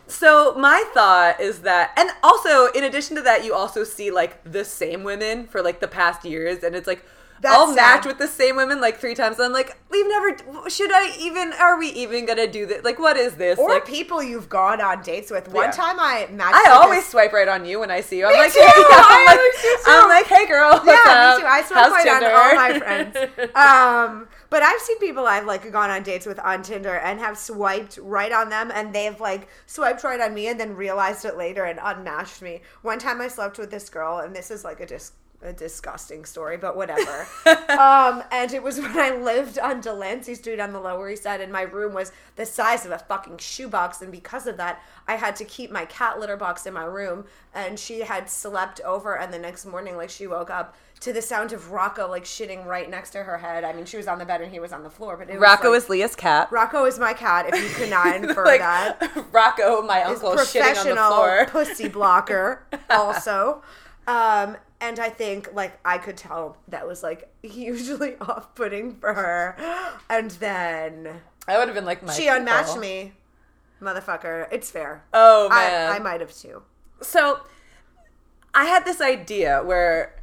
[0.07, 4.43] So my thought is that, and also in addition to that, you also see like
[4.43, 7.05] the same women for like the past years, and it's like
[7.41, 8.05] That's I'll match sad.
[8.05, 9.37] with the same women like three times.
[9.39, 10.69] And I'm like, we've never.
[10.69, 11.53] Should I even?
[11.53, 12.83] Are we even gonna do this?
[12.83, 13.57] Like, what is this?
[13.57, 15.47] Or like, people you've gone on dates with.
[15.51, 15.71] One Yeah.
[15.71, 16.55] time I matched.
[16.55, 18.27] I always this- swipe right on you when I see you.
[18.27, 18.59] I'm Me like, too.
[18.59, 20.03] hey, I I'm, like.
[20.03, 21.35] I'm like, hey, girl, what's yeah, up?
[21.37, 21.47] me too.
[21.47, 22.79] I swipe right on all my
[23.41, 23.55] friends.
[23.55, 27.37] Um, but I've seen people I've like gone on dates with on Tinder and have
[27.37, 31.37] swiped right on them, and they've like swiped right on me, and then realized it
[31.37, 32.61] later and unmatched me.
[32.81, 36.25] One time I slept with this girl, and this is like a dis- a disgusting
[36.25, 37.27] story, but whatever.
[37.69, 41.41] um, and it was when I lived on Delancey Street on the Lower East Side,
[41.41, 45.15] and my room was the size of a fucking shoebox, and because of that, I
[45.15, 47.25] had to keep my cat litter box in my room.
[47.53, 51.21] And she had slept over, and the next morning, like she woke up to the
[51.21, 53.63] sound of Rocco like shitting right next to her head.
[53.63, 55.33] I mean, she was on the bed and he was on the floor, but it
[55.33, 56.47] was Rocco like- is Leah's cat.
[56.51, 57.47] Rocco is my cat.
[57.51, 61.89] If you could not infer like that, Rocco, my uncle, shitting on the professional pussy
[61.89, 63.63] blocker also.
[64.05, 69.13] Um, and I think like I could tell that was like hugely off putting for
[69.13, 69.55] her.
[70.09, 72.81] And then I would have been like, my she unmatched people.
[72.81, 73.13] me.
[73.81, 74.47] Motherfucker.
[74.51, 75.03] It's fair.
[75.13, 76.63] Oh man, I, I might have too.
[77.01, 77.41] So
[78.53, 80.21] I had this idea where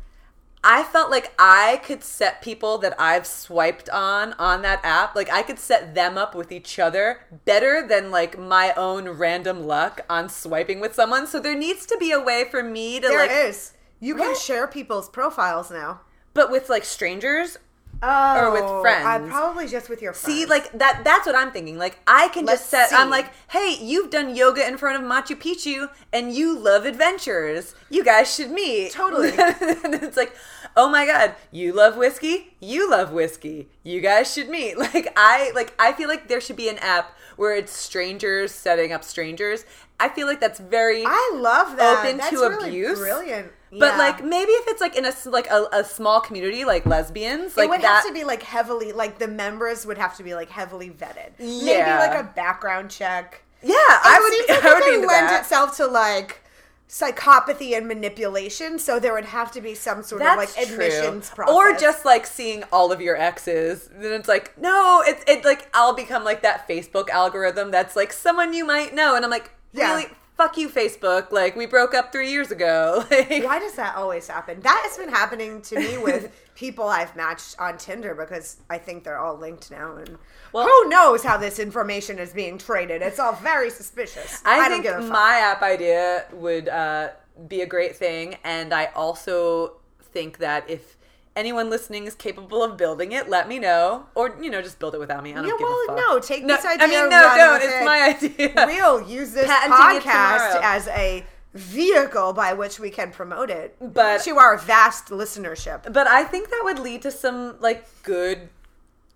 [0.62, 5.30] I felt like I could set people that I've swiped on on that app, like
[5.30, 10.02] I could set them up with each other better than like my own random luck
[10.10, 11.26] on swiping with someone.
[11.26, 13.72] So there needs to be a way for me to There like is.
[14.00, 14.38] You can What?
[14.38, 16.00] share people's profiles now.
[16.34, 17.58] but with like strangers
[18.00, 19.04] Oh, with friends.
[19.06, 20.38] I probably just with your friends.
[20.38, 21.78] See, like that that's what I'm thinking.
[21.78, 23.10] Like I can Let's just set I'm see.
[23.10, 27.74] like, "Hey, you've done yoga in front of Machu Picchu and you love adventures.
[27.90, 29.30] You guys should meet." Totally.
[29.36, 30.32] and it's like,
[30.76, 32.54] "Oh my god, you love whiskey?
[32.60, 33.68] You love whiskey.
[33.82, 37.16] You guys should meet." Like I like I feel like there should be an app
[37.36, 39.64] where it's strangers setting up strangers.
[39.98, 42.04] I feel like that's very I love that.
[42.04, 42.98] open That's to really abuse.
[43.00, 43.50] Brilliant.
[43.70, 43.98] But Yeah.
[43.98, 47.66] like maybe if it's like in a like a, a small community like lesbians, like
[47.66, 50.34] it would that have to be like heavily like the members would have to be
[50.34, 51.32] like heavily vetted.
[51.38, 53.42] Maybe like a background check.
[53.62, 55.40] Yeah, I would seems like I would it into lend that.
[55.42, 56.42] itself to like
[56.88, 58.78] psychopathy and manipulation.
[58.78, 61.44] So there would have to be some sort of like admissions true.
[61.44, 63.90] process, Or just like seeing all of your exes.
[63.92, 68.12] Then it's like, no, it's it like I'll become like that Facebook algorithm that's like
[68.12, 69.90] someone you might know, and I'm like, Yeah.
[69.90, 70.06] really,
[70.38, 71.30] fuck you, Facebook.
[71.32, 73.04] Like we broke up three years ago.
[73.18, 74.60] Like, Why does that always happen?
[74.60, 79.02] That has been happening to me with people I've matched on Tinder because I think
[79.04, 80.16] they're all linked now, and
[80.52, 83.02] Well- who knows how this information is being traded?
[83.02, 84.40] It's all very suspicious.
[84.44, 85.10] I, don't think give a fuck.
[85.10, 87.10] my app idea would uh,
[87.48, 89.74] be a great thing, and I also
[90.12, 90.96] think that if
[91.38, 94.94] anyone listening is capable of building it, let me know, or you know, just build
[94.94, 95.32] it without me.
[95.32, 95.96] I don't Yeah, give well, a fuck.
[95.96, 97.62] no, take this I mean, no, run don't.
[97.62, 97.84] It's it.
[97.84, 98.66] my idea.
[98.66, 101.24] We'll use this Patenting podcast as a
[101.54, 105.92] vehicle by which we can promote it But- to our vast listenership.
[105.92, 108.50] But I think that would lead to some like good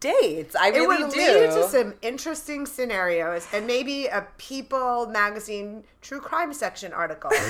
[0.01, 0.57] dates.
[0.57, 1.19] I It really would do.
[1.21, 7.31] lead to some interesting scenarios and maybe a People magazine true crime section article.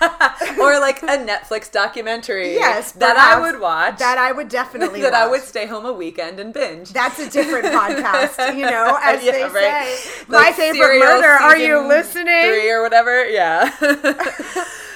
[0.60, 2.54] or like a Netflix documentary.
[2.54, 3.98] yes, that I would watch.
[3.98, 6.92] That I would definitely that I would stay home a weekend and binge.
[6.92, 9.96] That's a different podcast, you know, as Yeah, they right.
[9.98, 10.10] say.
[10.28, 11.28] Like My favorite murder.
[11.28, 12.26] Are you listening?
[12.44, 13.24] Three or whatever.
[13.28, 13.70] Yeah.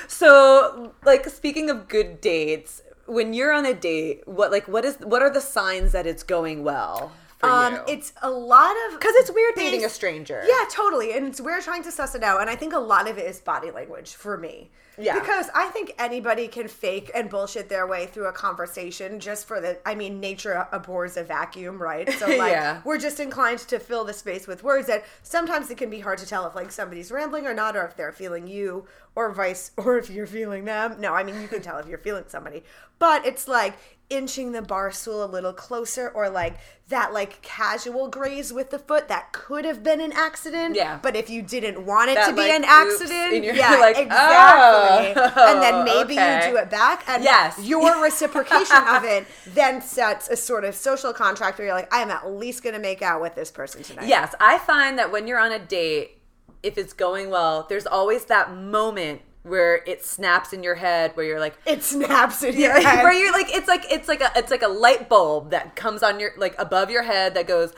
[0.08, 4.96] so, like, speaking of good dates, when you're on a date, what like what is
[5.00, 9.30] what are the signs that it's going well Um, it's a lot of because it's
[9.32, 10.42] weird dating a stranger.
[10.46, 11.12] Yeah, totally.
[11.12, 12.40] And it's we're trying to suss it out.
[12.40, 14.70] And I think a lot of it is body language for me.
[14.98, 15.18] Yeah.
[15.18, 19.60] Because I think anybody can fake and bullshit their way through a conversation just for
[19.60, 22.08] the I mean, nature abhors a vacuum, right?
[22.18, 22.82] So like Yeah.
[22.84, 26.18] we're just inclined to fill the space with words that sometimes it can be hard
[26.18, 29.70] to tell if like somebody's rambling or not, or if they're feeling you, or vice
[29.76, 31.00] or if you're feeling them.
[31.00, 32.62] No, I mean you can tell if you're feeling somebody.
[32.98, 33.74] But it's like
[34.12, 36.58] inching the bar stool a little closer or like
[36.88, 40.98] that like casual graze with the foot that could have been an accident Yeah.
[41.02, 45.14] but if you didn't want it That, to be like, an accident yeah like, exactly
[45.16, 46.46] oh, and then maybe okay.
[46.46, 47.58] you do it back and Yes.
[47.64, 52.10] your reciprocation of it then sets a sort of social contract where you're like i'm
[52.10, 55.26] at least going to make out with this person tonight Yes, I find that when
[55.26, 56.18] you're on a date,
[56.62, 61.26] if it's going well, there's always that moment where it snaps in your head where
[61.26, 64.30] you're like it snaps in your head where you're like it's like it's like a
[64.36, 67.72] it's like a light bulb that comes on your like above your head that goes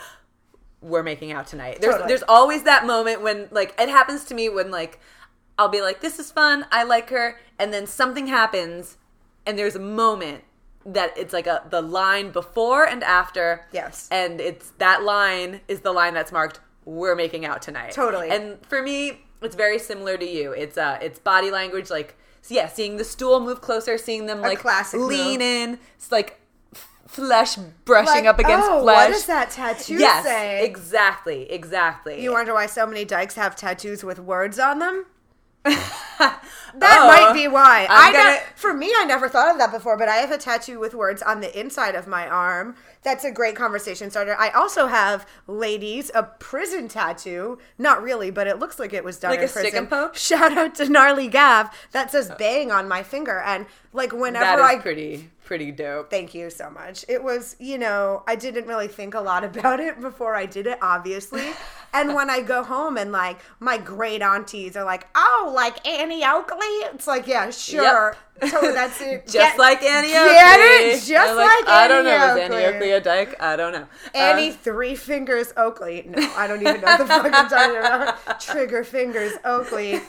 [0.84, 1.78] we're making out tonight.
[1.80, 2.08] There's Totally.
[2.08, 5.00] there's always that moment when like it happens to me when like
[5.58, 8.98] I'll be like this is fun, I like her and then something happens
[9.46, 10.44] and there's a moment
[10.86, 13.66] that it's like a the line before and after.
[13.72, 14.08] Yes.
[14.10, 17.92] And it's that line is the line that's marked we're making out tonight.
[17.92, 18.28] Totally.
[18.28, 20.52] And for me It's very similar to you.
[20.52, 22.16] It's uh, it's body language, like
[22.48, 24.64] yeah, seeing the stool move closer, seeing them like
[24.94, 25.40] lean move.
[25.40, 25.78] in.
[25.96, 26.40] It's like
[26.74, 29.08] f- flesh brushing Like, up against oh, flesh.
[29.08, 30.64] what does that tattoo yes, say?
[30.64, 32.22] exactly, exactly.
[32.22, 35.06] You wonder why so many dykes have tattoos with words on them?
[35.64, 36.42] that
[36.76, 37.86] That might be why.
[37.88, 40.30] I I'm gonna- ne- for me, I never thought of that before, but I have
[40.30, 42.76] a tattoo with words on the inside of my arm.
[43.04, 44.34] That's a great conversation starter.
[44.38, 47.58] I also have, ladies, a prison tattoo.
[47.78, 50.16] Not really, but it looks like it was done Like in a stick and poke?
[50.16, 52.36] Shout out to Gnarly Gav that says oh.
[52.36, 56.10] "bang" on my finger, and like whenever I pretty pretty dope.
[56.10, 57.04] Thank you so much.
[57.08, 60.66] It was, you know, I didn't really think a lot about it before I did
[60.66, 61.46] it, obviously.
[61.92, 66.24] and when I go home and like my great aunties are like, "Oh, like Annie
[66.24, 69.22] Oakley," it's like, yeah, sure, totally, that's it.
[69.26, 70.90] Just Get- like Annie get Oakley.
[70.90, 71.04] it?
[71.04, 72.10] Just I'm like I don't know.
[72.10, 72.74] Annie Is Annie Oakley.
[72.76, 73.36] Oakley a dyke?
[73.40, 73.86] I don't know.
[74.14, 76.04] Annie Uh, Three Fingers Oakley.
[76.08, 78.40] No, I don't even know what the fuck I'm talking about.
[78.40, 80.00] Trigger Fingers Oakley.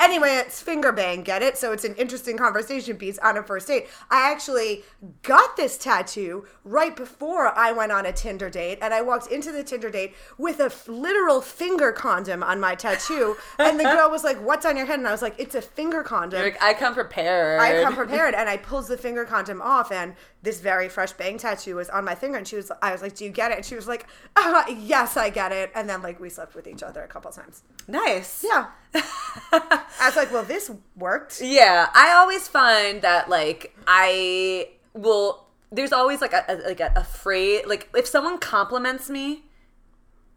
[0.00, 1.56] Anyway, it's finger bang, get it?
[1.58, 3.88] So it's an interesting conversation piece on a first date.
[4.10, 4.30] I
[4.76, 9.30] actually got this tattoo right before I went on a Tinder date, and I walked
[9.30, 13.36] into the Tinder date with a f- literal finger condom on my tattoo.
[13.58, 14.98] And the girl was like, What's on your head?
[14.98, 16.42] And I was like, It's a finger condom.
[16.42, 17.60] like, I come prepared.
[17.60, 20.14] I come prepared, and I pulls the finger condom off, and
[20.46, 23.16] this very fresh bang tattoo was on my finger, and she was, I was like,
[23.16, 26.02] "Do you get it?" And she was like, uh, "Yes, I get it." And then
[26.02, 27.64] like we slept with each other a couple times.
[27.88, 28.44] Nice.
[28.46, 35.46] Yeah, I was like, "Well, this worked." Yeah, I always find that like I will.
[35.72, 39.42] There's always like a, a like a, a phrase like if someone compliments me,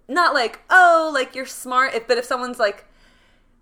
[0.08, 2.88] not like oh like you're smart, if, but if someone's like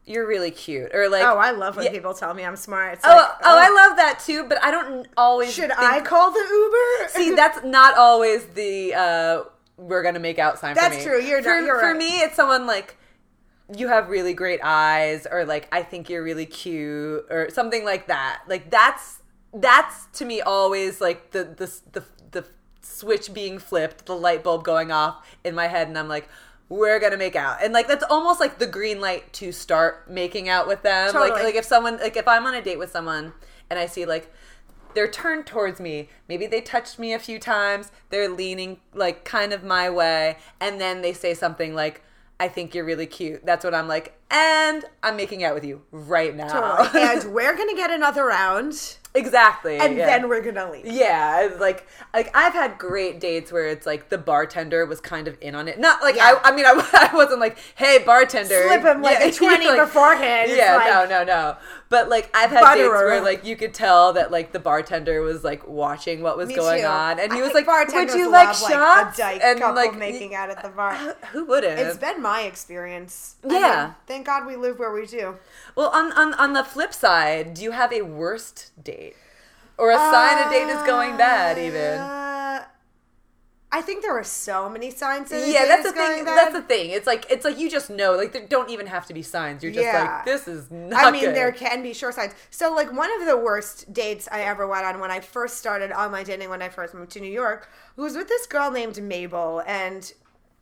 [0.08, 1.91] you're really cute or like Oh, I love when Yeah.
[1.91, 2.93] people tell me I'm smart.
[2.93, 6.01] It's oh like, oh I love that too, but I don't always Should think- I
[6.01, 7.10] call the Uber?
[7.10, 9.43] See, that's not always the uh
[9.78, 11.05] we're gonna make out sign That's for me.
[11.05, 11.97] true, you're for, not- you're for right.
[11.97, 12.97] me it's someone like
[13.78, 18.08] you have really great eyes or like I think you're really cute or something like
[18.08, 18.43] that.
[18.47, 19.20] Like that's
[19.53, 22.45] that's to me always like the the the, the
[22.82, 26.30] switch being flipped, the light bulb going off in my head and I'm like
[26.70, 30.49] we're gonna make out, and like that's almost like the green light to start making
[30.49, 31.13] out with them.
[31.13, 33.34] Like, like if someone, like if I'm on a date with someone
[33.70, 34.32] and I see like
[34.97, 36.09] they're turned towards me.
[36.28, 37.91] Maybe they touched me a few times.
[38.09, 40.38] They're leaning like kind of my way.
[40.59, 42.01] And then they say something like,
[42.39, 43.45] I think you're really cute.
[43.45, 44.16] That's what I'm like.
[44.30, 46.84] And I'm making out with you right now.
[46.84, 47.01] Totally.
[47.07, 49.78] and we're gonna get another round, exactly.
[49.78, 50.05] and yeah.
[50.05, 50.86] then we're gonna leave.
[50.86, 55.38] Yeah, like like I've had great dates where it's like the bartender was kind of
[55.39, 55.80] in on it.
[55.80, 56.39] Not like Yeah.
[56.43, 56.71] I, I mean I,
[57.11, 60.51] I wasn't like, hey bartender, Slip him like a 20 like- beforehand.
[60.53, 61.57] Yeah, like- no, no, no.
[61.89, 65.45] But like I've had dates where like you could tell that like the bartender was
[65.45, 66.86] like watching what was Me going too.
[66.88, 69.75] on, and he I was like, "Would you like love, shots?" a dyke and couple
[69.75, 70.95] like making out at the bar.
[71.32, 71.80] Who wouldn't?
[71.80, 73.38] It's been my experience.
[73.49, 73.86] I Yeah.
[73.86, 75.36] mean, thank God we live where we do.
[75.76, 79.15] well, on, on on the flip side, do you have a worst date
[79.78, 81.57] or a sign a date is going bad?
[81.57, 82.63] Even Uh,
[83.70, 86.24] I think there are so many signs that yeah, that's the thing.
[86.24, 86.38] bad.
[86.38, 86.89] That's the thing.
[86.91, 88.15] It's like it's like you just know.
[88.15, 89.61] Like there don't even have to be signs.
[89.61, 90.03] You're just Yeah.
[90.15, 91.03] like this is not.
[91.03, 91.36] I mean, good.
[91.36, 92.34] there can be sure signs.
[92.49, 95.91] So, like, one of the worst dates I ever went on when I first started
[95.91, 99.61] online dating when I first moved to New York was with this girl named Mabel,
[99.68, 100.13] and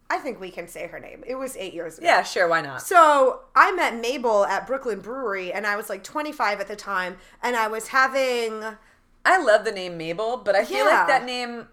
[0.10, 1.24] I think we can say her name.
[1.26, 2.06] It was eight years ago.
[2.06, 2.48] Yeah, sure.
[2.48, 2.82] Why not?
[2.84, 7.18] So I met Mabel at Brooklyn Brewery, and I was like 25 at the time,
[7.42, 8.64] and I was having.
[9.26, 11.00] I love the name Mabel, but I feel Yeah.
[11.00, 11.68] like that name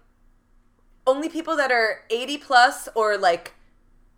[1.05, 3.53] only people that are 80 plus or like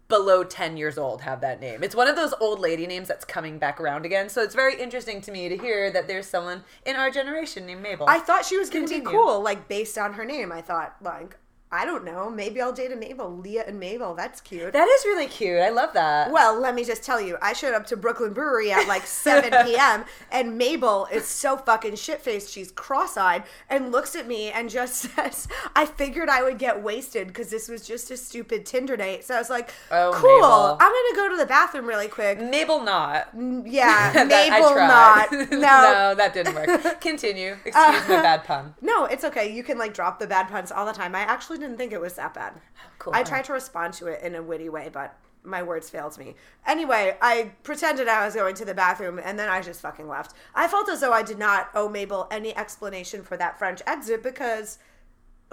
[0.07, 1.84] below 10 years old have that name.
[1.84, 4.30] It's one of those old lady names that's coming back around again.
[4.30, 7.82] So it's very interesting to me to hear that there's someone in our generation named
[7.82, 8.05] Mabel.
[8.07, 10.51] I thought she was going to be cool, like based on her name.
[10.51, 11.38] I thought, like,
[11.72, 14.13] I don't know, maybe I'll date a Mabel, Leah and Mabel.
[14.16, 14.72] That's cute.
[14.72, 15.59] that is really cute.
[15.59, 16.32] I love that.
[16.32, 19.51] Well, let me just tell you, I showed up to Brooklyn Brewery at like 7
[19.66, 20.05] p.m.
[20.32, 22.51] and Mabel is so fucking shit faced.
[22.51, 26.82] She's cross eyed and looks at me and just says, I figured I would get
[26.82, 29.26] wasted because this was just a stupid Tinder date.
[29.26, 30.36] So I was like, Oh, cool.
[30.36, 30.78] Mabel.
[30.80, 32.39] I'm going to go to the bathroom really quick.
[32.39, 33.30] Mabel not.
[33.66, 35.32] Yeah, Mabel not.
[35.32, 35.47] No.
[35.57, 37.01] no, that didn't work.
[37.01, 37.53] Continue.
[37.66, 37.76] Excuse
[38.07, 38.76] my uh, bad pun.
[38.82, 39.51] No, it's okay.
[39.51, 41.16] You can like drop the bad puns all the time.
[41.16, 42.53] I actually didn't think it was that bad.
[42.99, 43.14] Cool.
[43.16, 46.36] I tried to respond to it in a witty way, but my words failed me.
[46.66, 50.34] Anyway, I pretended I was going to the bathroom and then I just fucking left.
[50.53, 54.24] I felt as though I did not owe Mabel any explanation for that French exit
[54.24, 54.80] because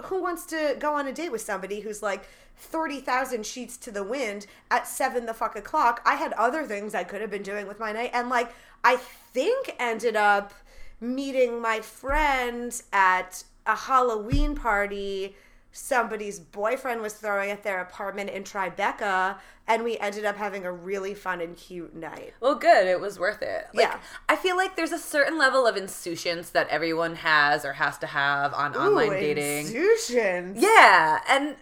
[0.03, 2.25] who wants to go on a date with somebody who's like
[2.57, 6.01] 30,000 sheets to the wind at 7 the fuck o'clock?
[6.05, 8.51] I had other things I could have been doing with my night and like
[8.83, 10.53] I think ended up
[10.99, 15.35] meeting my friend at a Halloween party
[15.73, 20.71] somebody's boyfriend was throwing at their apartment in Tribeca, and we ended up having a
[20.71, 22.33] really fun and cute night.
[22.39, 22.87] Well, good.
[22.87, 23.65] It was worth it.
[23.73, 23.99] Like, Yeah.
[24.29, 28.07] I feel like there's a certain level of insouciance that everyone has or has to
[28.07, 29.67] have on online dating.
[29.67, 30.61] Insouciance.
[30.61, 31.55] Yeah, and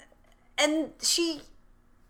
[0.57, 1.41] and she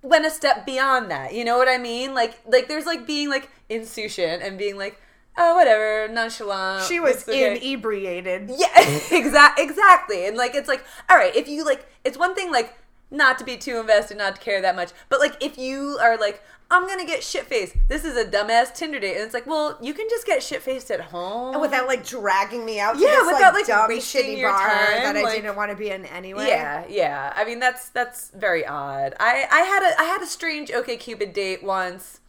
[0.01, 1.33] went a step beyond that.
[1.35, 2.15] You know what I mean?
[2.15, 4.99] Like like there's like being like insouciant and being like,
[5.37, 6.83] oh whatever, nonchalant.
[6.85, 8.51] She was inebriated.
[8.55, 8.67] Yeah,
[9.11, 10.25] exact exactly.
[10.27, 12.77] And like it's like, all right, if you like it's one thing like
[13.09, 14.91] not to be too invested, not to care that much.
[15.09, 17.75] But like if you are like, I'm gonna get shit faced.
[17.89, 19.15] This is a dumbass Tinder date.
[19.15, 21.51] And it's like, well, you can just get shit faced at home.
[21.53, 24.57] and Without like dragging me out to Yeah, this without, like, like, dumb shitty bar
[24.57, 26.47] time, that I like- didn't want to be in anyway.
[26.47, 27.33] Yeah, yeah.
[27.35, 29.13] I mean that's that's very odd.
[29.19, 32.21] I I had a I had a strange OKCupid date once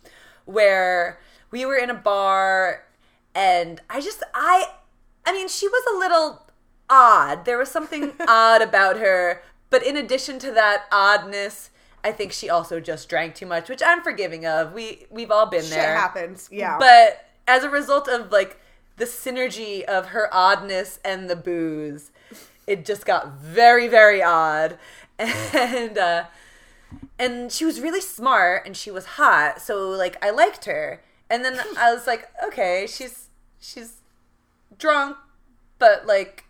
[0.45, 1.21] where
[1.53, 2.83] we were in a bar
[3.35, 4.67] and I just I
[5.25, 6.47] I mean she was a little
[6.91, 7.45] odd.
[7.45, 11.71] There was something odd about her, but in addition to that oddness,
[12.05, 14.73] I think she also just drank too much, which I'm forgiving of.
[14.73, 15.97] We we've all been Shit there.
[15.97, 16.49] happens.
[16.53, 16.79] Yeah.
[16.79, 18.59] But as a result of like
[18.97, 22.11] the synergy of her oddness and the booze,
[22.67, 24.79] it just got very, very odd.
[25.19, 26.25] And uh
[27.19, 31.03] and she was really smart and she was hot, so like I liked her.
[31.31, 33.22] And then I was like, okay, she's
[33.63, 33.95] she's
[34.79, 35.17] drunk,
[35.79, 36.45] but like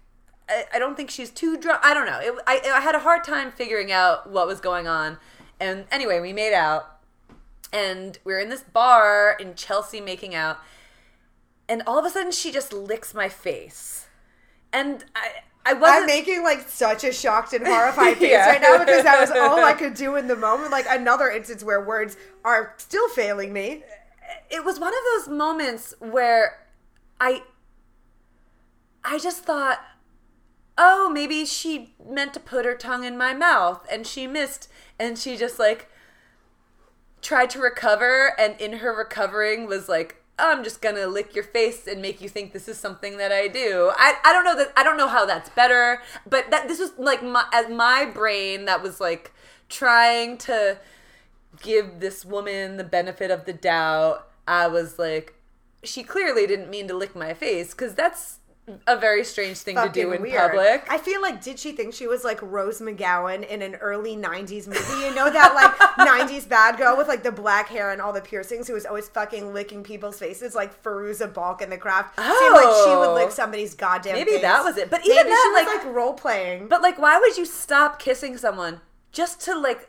[0.49, 1.81] I, I don't think she's too drunk.
[1.85, 2.19] I don't know.
[2.21, 5.19] It, I I had a hard time figuring out what was going on.
[5.61, 6.99] And anyway, we made out
[7.73, 10.59] and we are in this bar in Chelsea making out,
[11.69, 14.07] and all of a sudden she just licks my face,
[14.73, 15.29] and I
[15.65, 16.01] I wasn't.
[16.01, 18.49] I'm making like such a shocked and horrified face Yeah.
[18.51, 20.71] right now because that was all I could do in the moment.
[20.73, 23.85] Like another instance where words are still failing me.
[24.51, 26.59] it was one of those moments where
[27.23, 27.43] I
[29.05, 29.79] I just thought,
[30.77, 34.69] oh, maybe she meant to put her tongue in my mouth and she missed
[34.99, 35.89] and she just like
[37.21, 41.87] tried to recover and in her recovering was like I'm just gonna lick your face
[41.87, 43.93] and make you think this is something that I do.
[43.97, 46.93] I, I don't know that I don't know how that's better, but that this was
[46.99, 49.33] like my as my brain that was like
[49.69, 50.79] trying to
[51.61, 54.29] give this woman the benefit of the doubt.
[54.49, 55.35] I was like,
[55.83, 58.39] she clearly didn't mean to lick my face because that's
[58.87, 60.41] a very strange thing to do in weird.
[60.41, 60.87] public.
[60.89, 64.69] I feel like did she think she was like Rose McGowan in an early '90s
[64.69, 65.05] movie?
[65.05, 65.99] You know that like
[66.31, 69.09] '90s bad girl with like the black hair and all the piercings who was always
[69.09, 72.17] fucking licking people's faces, like Fairuza Balk in The Craft.
[72.17, 73.15] Seemed like she would Oh.
[73.15, 74.15] lick somebody's goddamn.
[74.15, 74.43] Maybe face.
[74.43, 74.89] that was it.
[74.91, 76.69] But Maybe even she that, was like- like role playing.
[76.69, 78.81] But like, why would you stop kissing someone
[79.11, 79.89] just to like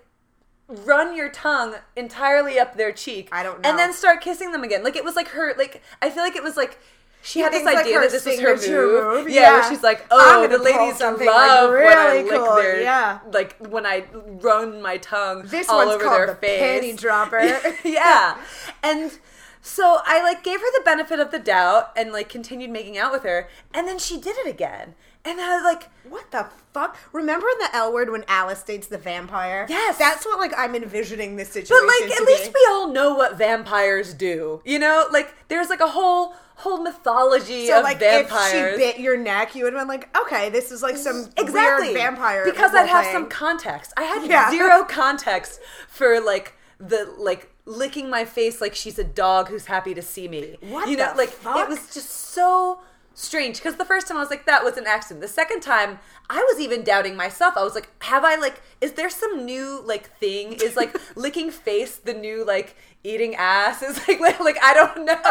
[0.86, 3.30] run your tongue entirely up their cheek?
[3.32, 3.69] I don't know.
[3.69, 4.84] And then start kissing them again.
[4.84, 5.53] Like it was like her.
[5.57, 6.80] Like I feel like it was like.
[7.26, 9.26] She had this It's like idea that this was her move.
[9.26, 9.51] move, Yeah, yeah.
[9.61, 12.82] where she's like, "Oh, the ladies something, like, love when I really lick cool, their,
[12.82, 13.19] yeah.
[13.32, 17.39] like when I run my tongue This all over their the face." panty dropper.
[17.86, 18.38] yeah.
[18.84, 19.17] And
[19.61, 23.13] so I like gave her the benefit of the doubt and like continued making out
[23.13, 24.93] with her, and then she did it again,
[25.26, 26.97] and I was like, What the fuck?
[27.11, 29.65] Remember in the L word when Alice dates the vampire?
[29.69, 29.97] Yes.
[29.97, 31.76] That's what like I'm envisioning this situation.
[31.80, 32.49] but like at least be.
[32.55, 35.07] we all know what vampires do, you know?
[35.11, 38.53] Like there's like a whole whole mythology So of like vampires.
[38.53, 41.30] if she bit your neck, you would have been like, okay, this is like some
[41.38, 42.45] exactly weird vampire.
[42.45, 43.13] because I'd have role-playing.
[43.13, 43.93] some context.
[43.97, 44.51] I had Yeah.
[44.51, 49.93] zero context for like the like licking my face like she's a dog who's happy
[49.93, 50.57] to see me.
[50.61, 51.57] What you know, the like fuck?
[51.57, 52.82] it was just so
[53.14, 55.22] strange because the first time I was like that was an accident.
[55.22, 55.99] The second time
[56.30, 57.55] I was even doubting myself.
[57.55, 60.53] I was like, have I like is there some new like thing?
[60.53, 63.82] Is like licking face the new like eating ass?
[63.82, 65.20] Is like like, like I don't know.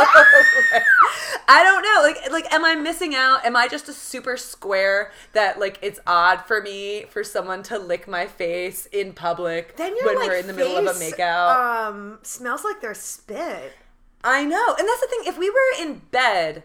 [1.49, 2.03] I don't know.
[2.03, 3.45] Like like am I missing out?
[3.45, 7.79] Am I just a super square that like it's odd for me for someone to
[7.79, 11.15] lick my face in public Then when like we're in the middle of a face,
[11.15, 11.89] makeout?
[11.89, 13.73] Um, smells like their spit.
[14.25, 14.77] I know.
[14.79, 15.23] And that's the thing.
[15.27, 16.63] If we were in bed,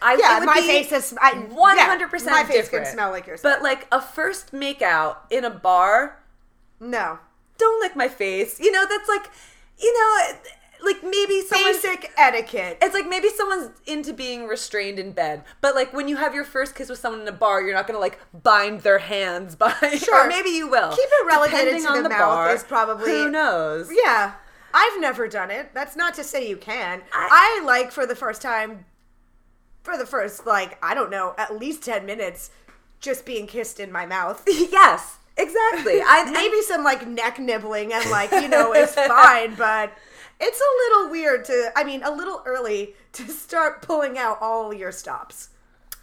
[0.00, 2.84] I Yeah, my face is 100% My face different.
[2.86, 3.52] can smell like your spit.
[3.52, 6.18] But like a first makeout in a bar,
[6.80, 7.18] no,
[7.58, 8.60] don't lick my face.
[8.60, 9.28] You know, that's like,
[9.78, 10.36] you know,
[10.84, 12.78] like maybe someone basic etiquette.
[12.80, 16.44] It's like maybe someone's into being restrained in bed, but like when you have your
[16.44, 19.72] first kiss with someone in a bar, you're not gonna like bind their hands by.
[19.96, 20.24] Sure.
[20.24, 20.90] or maybe you will.
[20.90, 23.90] Keep it relegated Depending to on the mouth is probably- who knows.
[23.92, 24.34] Yeah,
[24.72, 25.70] I've never done it.
[25.74, 27.02] That's not to say you can.
[27.12, 28.84] I- I like for the first time,
[29.88, 32.50] for the first like I don't know, at least ten minutes,
[33.00, 34.42] just being kissed in my mouth.
[34.46, 36.00] yes, exactly.
[36.04, 39.96] I Maybe some like neck nibbling and like you know it's fine, but
[40.38, 41.72] it's a little weird to.
[41.74, 45.48] I mean, a little early to start pulling out all your stops.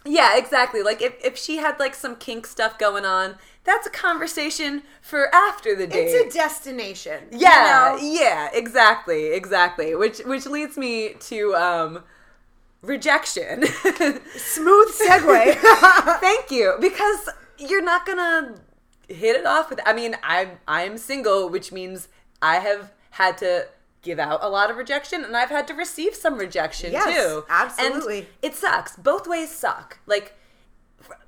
[0.04, 0.82] Yeah, exactly.
[0.82, 5.32] Like if, if she had like some kink stuff going on, that's a conversation for
[5.32, 6.08] after the date.
[6.08, 7.24] It's a destination.
[7.30, 8.04] you yeah, know?
[8.04, 9.94] yeah, exactly, exactly.
[9.94, 12.04] Which which leads me to um
[12.86, 13.64] rejection.
[14.36, 15.54] Smooth segue.
[16.20, 17.28] Thank you, because
[17.58, 18.54] you're not gonna
[19.08, 19.80] hit it off with.
[19.86, 22.08] I mean, I'm I'm single, which means
[22.40, 23.68] I have had to
[24.02, 27.44] give out a lot of rejection, and I've had to receive some rejection Yes, too.
[27.48, 28.18] absolutely.
[28.18, 28.96] And it sucks.
[28.96, 29.98] Both ways suck.
[30.06, 30.34] Like.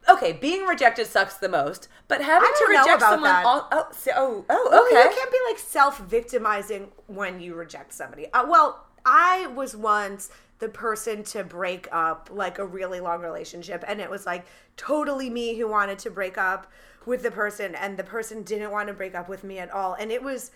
[0.09, 4.45] Okay, being rejected sucks the most, but having to reject someone, all, oh, so- oh,
[4.49, 5.03] oh, Well, okay.
[5.11, 8.33] you can't be like self victimizing when you reject somebody.
[8.33, 13.85] Uh, well, I was once the person to break up like a really long relationship,
[13.87, 14.47] and it was like
[14.77, 16.71] totally me who wanted to break up
[17.07, 19.95] with the person, and the person didn't want to break up with me at all.
[19.95, 20.51] And it was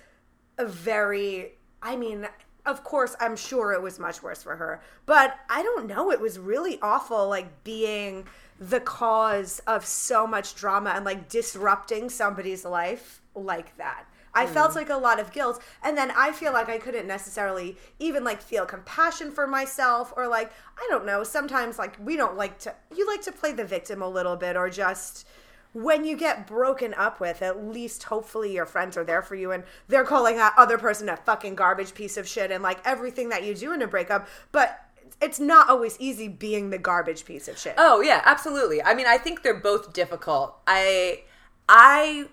[0.59, 2.29] a very, I mean,
[2.67, 6.11] of course, I'm sure it was much worse for her, but I don't know.
[6.11, 8.27] It was really awful, like being
[8.59, 14.05] the cause of so much drama and like disrupting somebody's life like that.
[14.35, 14.77] I felt mm.
[14.77, 15.63] like a lot of guilt.
[15.83, 20.27] And then I feel like I couldn't necessarily even like feel compassion for myself or
[20.29, 23.65] like, I don't know, sometimes like we don't like to, you like to play the
[23.65, 25.27] victim a little bit or just
[25.73, 29.53] when you get broken up with, at least hopefully your friends are there for you
[29.53, 33.31] and they're calling that other person a fucking garbage piece of shit and like everything
[33.31, 34.29] that you do in a breakup.
[34.51, 34.81] But
[35.21, 37.75] it's not always easy being the garbage piece of shit.
[37.79, 38.83] Oh yeah, absolutely.
[38.83, 40.59] I mean, I think they're both difficult.
[40.67, 41.23] I
[41.69, 42.27] I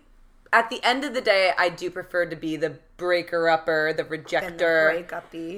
[0.51, 4.03] at the end of the day, I do prefer to be the breaker upper, the
[4.03, 5.05] rejector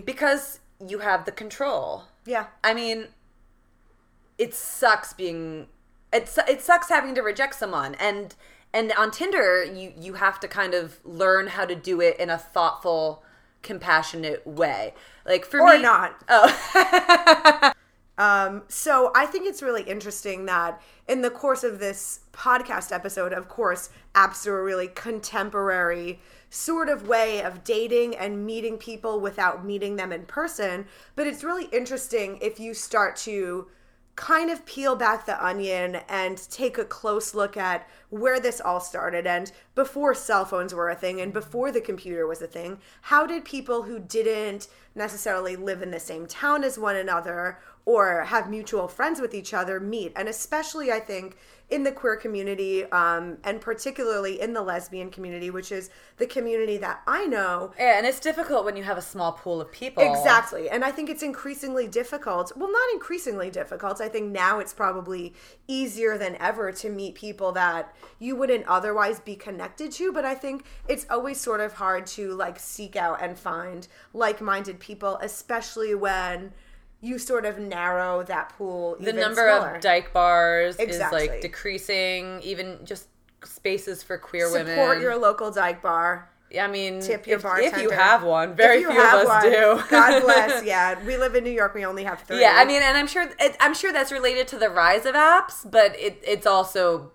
[0.05, 2.03] because you have the control.
[2.25, 2.47] Yeah.
[2.63, 3.07] I mean,
[4.37, 5.67] it sucks being
[6.11, 8.35] it it sucks having to reject someone and
[8.73, 12.29] and on Tinder, you you have to kind of learn how to do it in
[12.29, 13.23] a thoughtful,
[13.61, 14.93] compassionate way.
[15.25, 16.23] Like for Or me, not.
[16.29, 17.71] Oh,
[18.21, 23.33] Um, so I think it's really interesting that in the course of this podcast episode,
[23.33, 26.19] of course, apps are a really contemporary
[26.51, 30.85] sort of way of dating and meeting people without meeting them in person.
[31.15, 33.69] But it's really interesting if you start to
[34.15, 38.79] kind of peel back the onion and take a close look at where this all
[38.79, 42.77] started and before cell phones were a thing and before the computer was a thing
[43.03, 48.23] how did people who didn't necessarily live in the same town as one another or
[48.23, 51.37] have mutual friends with each other meet and especially i think
[51.69, 56.77] in the queer community um, and particularly in the lesbian community which is the community
[56.77, 60.03] that i know yeah, and it's difficult when you have a small pool of people.
[60.03, 60.69] Exactly.
[60.69, 62.51] And I think it's increasingly difficult.
[62.55, 64.01] Well, not increasingly difficult.
[64.01, 65.33] I think now it's probably
[65.67, 70.35] easier than ever to meet people that you wouldn't otherwise be connected to, but I
[70.35, 75.95] think it's always sort of hard to like seek out and find like-minded people, especially
[75.95, 76.53] when
[77.01, 79.75] you sort of narrow that pool the number smaller.
[79.75, 81.23] of dyke bars Exactly.
[81.23, 83.07] is like decreasing even just
[83.43, 86.29] spaces for queer Support women Support your local dyke bar.
[86.51, 87.77] Yeah, i mean Tip your if, bartender.
[87.77, 90.63] if you have one very few of us one, do God bless.
[90.65, 91.73] Yeah, we live in New York.
[91.73, 92.39] We only have three.
[92.41, 95.15] yeah i mean and i'm sure it, i'm sure that's related to the rise of
[95.15, 97.11] apps but it, it's also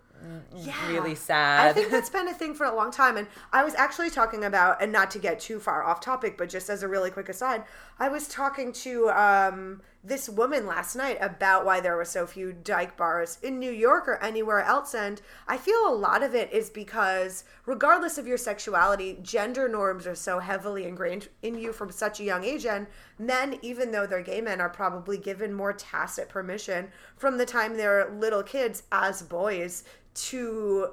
[0.88, 3.16] really sad I think that's been a thing for a long time.
[3.16, 6.48] And I was actually talking about, and not to get too far off topic, but
[6.48, 7.62] just as a really quick aside,
[7.98, 12.52] I was talking to um, this woman last night about why there were so few
[12.52, 14.94] dyke bars in New York or anywhere else.
[14.94, 20.06] And I feel a lot of it is because, regardless of your sexuality, gender norms
[20.06, 22.66] are so heavily ingrained in you from such a young age.
[22.66, 22.86] And
[23.18, 27.76] men, even though they're gay men, are probably given more tacit permission from the time
[27.76, 29.84] they're little kids as boys
[30.14, 30.88] to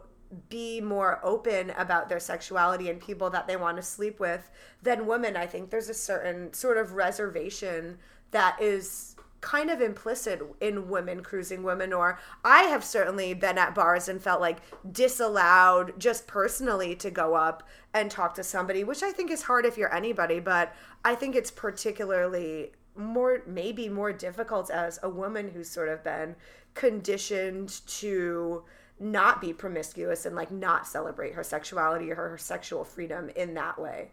[0.49, 4.49] be more open about their sexuality and people that they want to sleep with
[4.81, 5.35] than women.
[5.35, 7.97] I think there's a certain sort of reservation
[8.31, 13.75] that is kind of implicit in women cruising women or I have certainly been at
[13.75, 14.59] bars and felt like
[14.89, 19.65] disallowed just personally to go up and talk to somebody, which I think is hard
[19.65, 20.73] if you're anybody, but
[21.03, 26.35] I think it's particularly more maybe more difficult as a woman who's sort of been
[26.73, 28.63] conditioned to
[29.03, 33.79] not be promiscuous and like not celebrate her sexuality or her sexual freedom in that
[33.79, 34.11] way.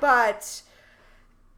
[0.00, 0.62] But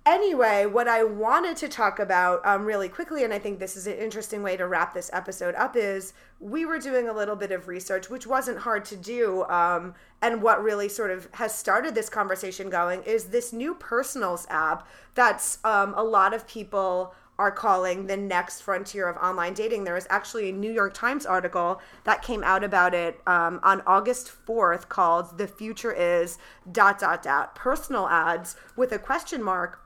[0.07, 3.87] anyway, what I wanted to talk about um, really quickly, and I think this is
[3.87, 7.53] an interesting way to wrap this episode up, is we were doing a little bit
[7.53, 9.45] of research, which wasn't hard to do.
[9.45, 14.47] Um, and what really sort of has started this conversation going is this new personals
[14.51, 19.85] app that's um, a lot of people are calling the next frontier of online dating.
[19.85, 23.83] There was actually a New York Times article that came out about it um, on
[23.87, 26.39] August 4th called The Future Is
[26.71, 29.81] dot dot dot personal ads with a question mark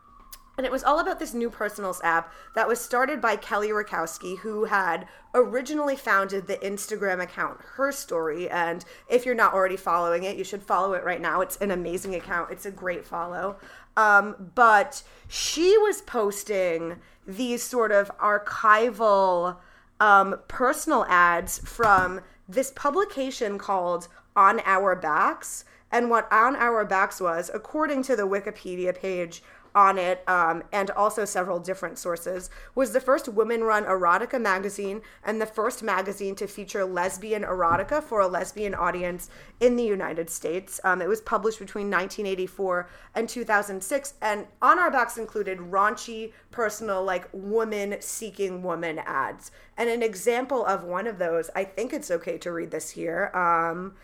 [0.56, 4.38] And it was all about this new personals app that was started by Kelly Rakowski,
[4.38, 8.50] who had originally founded the Instagram account Herstory.
[8.50, 11.40] And if you're not already following it, you should follow it right now.
[11.40, 13.56] It's an amazing account, it's a great follow.
[13.96, 16.96] Um, but she was posting
[17.26, 19.56] these sort of archival
[20.00, 25.64] um, personal ads from this publication called On Our Backs.
[25.90, 29.42] And what On Our Backs was, according to the Wikipedia page,
[29.74, 35.00] on it, um, and also several different sources, was the first women run erotica magazine
[35.24, 39.30] and the first magazine to feature lesbian erotica for a lesbian audience
[39.60, 40.80] in the United States.
[40.84, 47.02] Um, it was published between 1984 and 2006, and on our backs included raunchy, personal,
[47.02, 49.50] like woman seeking woman ads.
[49.76, 53.30] And an example of one of those, I think it's okay to read this here.
[53.34, 53.94] Um,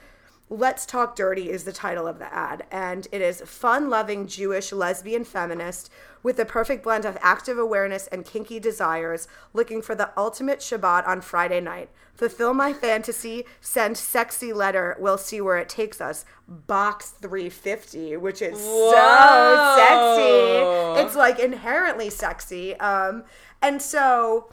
[0.51, 4.73] Let's Talk Dirty is the title of the ad, and it is fun loving Jewish
[4.73, 5.91] lesbian feminist
[6.23, 11.07] with a perfect blend of active awareness and kinky desires, looking for the ultimate Shabbat
[11.07, 11.91] on Friday night.
[12.15, 16.25] Fulfill my fantasy, send sexy letter, we'll see where it takes us.
[16.49, 18.91] Box 350, which is Whoa.
[18.91, 21.03] so sexy.
[21.05, 22.75] It's like inherently sexy.
[22.77, 23.25] Um,
[23.61, 24.51] and so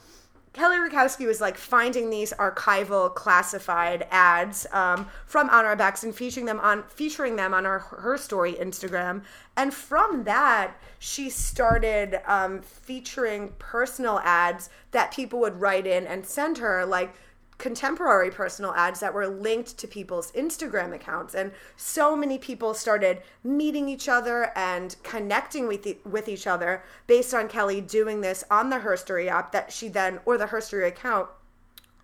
[0.55, 6.15] Kelly Rakowski was like finding these archival classified ads um, from On Our Backs and
[6.15, 9.23] featuring them on featuring them on our her story Instagram,
[9.57, 16.25] and from that she started um, featuring personal ads that people would write in and
[16.25, 17.13] send her like
[17.57, 21.33] contemporary personal ads that were linked to people's Instagram accounts.
[21.33, 27.33] And so many people started meeting each other and connecting with with each other based
[27.33, 31.29] on Kelly doing this on the Herstory app that she then or the Herstory account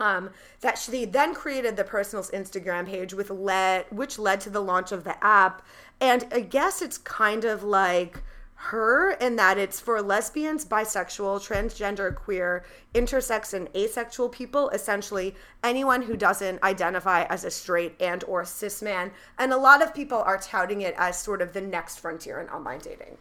[0.01, 4.61] um, that she then created the personal's Instagram page with led which led to the
[4.61, 5.61] launch of the app.
[5.99, 8.23] And I guess it's kind of like
[8.65, 12.63] her in that it's for lesbians, bisexual, transgender, queer,
[12.93, 15.33] intersex and asexual people, essentially
[15.63, 19.11] anyone who doesn't identify as a straight and or cis man.
[19.39, 22.49] And a lot of people are touting it as sort of the next frontier in
[22.49, 23.17] online dating.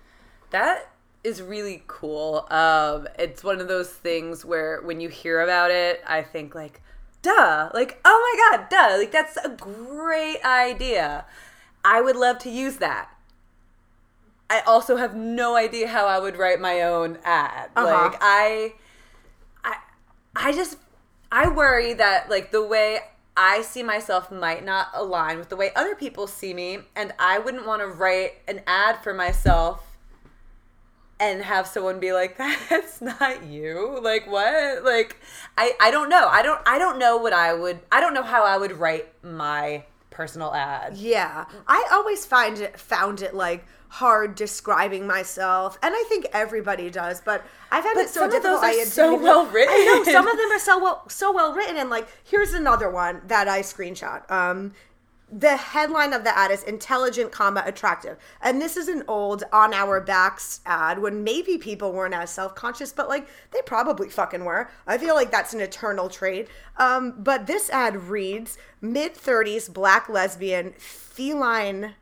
[0.51, 0.93] That
[1.25, 2.47] is really cool.
[2.51, 6.83] Um, it's one of those things where when you hear about it, I think like,
[7.23, 11.25] duh, like, oh my god, duh, like that's a great idea.
[11.83, 13.11] I would love to use that.
[14.51, 17.70] I also have no idea how I would write my own ad.
[17.77, 17.86] Uh-huh.
[17.86, 18.74] Like I
[19.62, 19.77] I
[20.35, 20.77] I just
[21.31, 22.98] I worry that like the way
[23.36, 27.39] I see myself might not align with the way other people see me and I
[27.39, 29.86] wouldn't want to write an ad for myself
[31.20, 32.36] and have someone be like
[32.68, 34.01] that's not you?
[34.02, 34.82] Like what?
[34.82, 35.16] Like
[35.56, 36.27] I I don't know.
[36.27, 39.06] I don't I don't know what I would I don't know how I would write
[39.22, 40.97] my personal ad.
[40.97, 46.91] Yeah, I always find it found it like hard describing myself, and I think everybody
[46.91, 47.21] does.
[47.21, 49.75] But I found But it so some of those are I had so well written.
[49.75, 52.89] I know some of them are so well so well written, and like here's another
[52.89, 54.31] one that I screenshot.
[54.31, 54.73] Um,
[55.33, 59.73] the headline of the ad is intelligent comma attractive and this is an old on
[59.73, 64.69] our backs ad when maybe people weren't as self-conscious but like they probably fucking were
[64.89, 66.49] i feel like that's an eternal trait
[66.79, 71.95] um, but this ad reads mid-30s black lesbian feline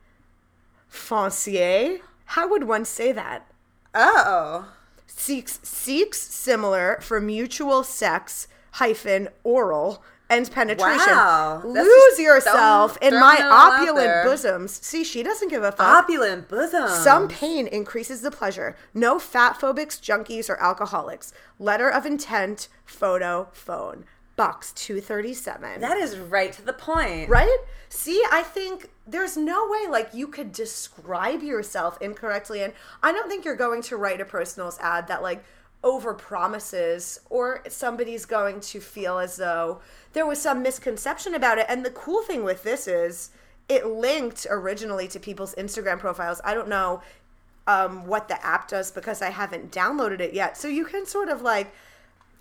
[0.90, 3.46] foncier how would one say that
[3.94, 4.68] oh
[5.06, 11.14] seeks seeks similar for mutual sex hyphen oral and penetration.
[11.14, 11.62] Wow.
[11.64, 14.84] Lose yourself in my throwing it all out opulent bosoms.
[14.84, 16.04] See, she doesn't give a fuck.
[16.04, 18.76] opulent bosom Some pain increases the pleasure.
[18.92, 21.32] No fat phobics, junkies, or alcoholics.
[21.58, 24.04] Letter of intent, photo, phone.
[24.36, 25.80] Box 237.
[25.80, 27.58] that is right to the point Right?
[27.88, 32.72] See, I think there's no way like you could describe yourself incorrectly and
[33.02, 35.42] I don't think you're going to write a personals ad that like
[35.82, 39.80] over promises or somebody's going to feel as though
[40.12, 41.66] there was some misconception about it.
[41.68, 43.30] And the cool thing with this is
[43.68, 46.40] it linked originally to people's Instagram profiles.
[46.44, 47.02] I don't know
[47.66, 50.56] um, what the app does because I haven't downloaded it yet.
[50.56, 51.72] So you can sort of like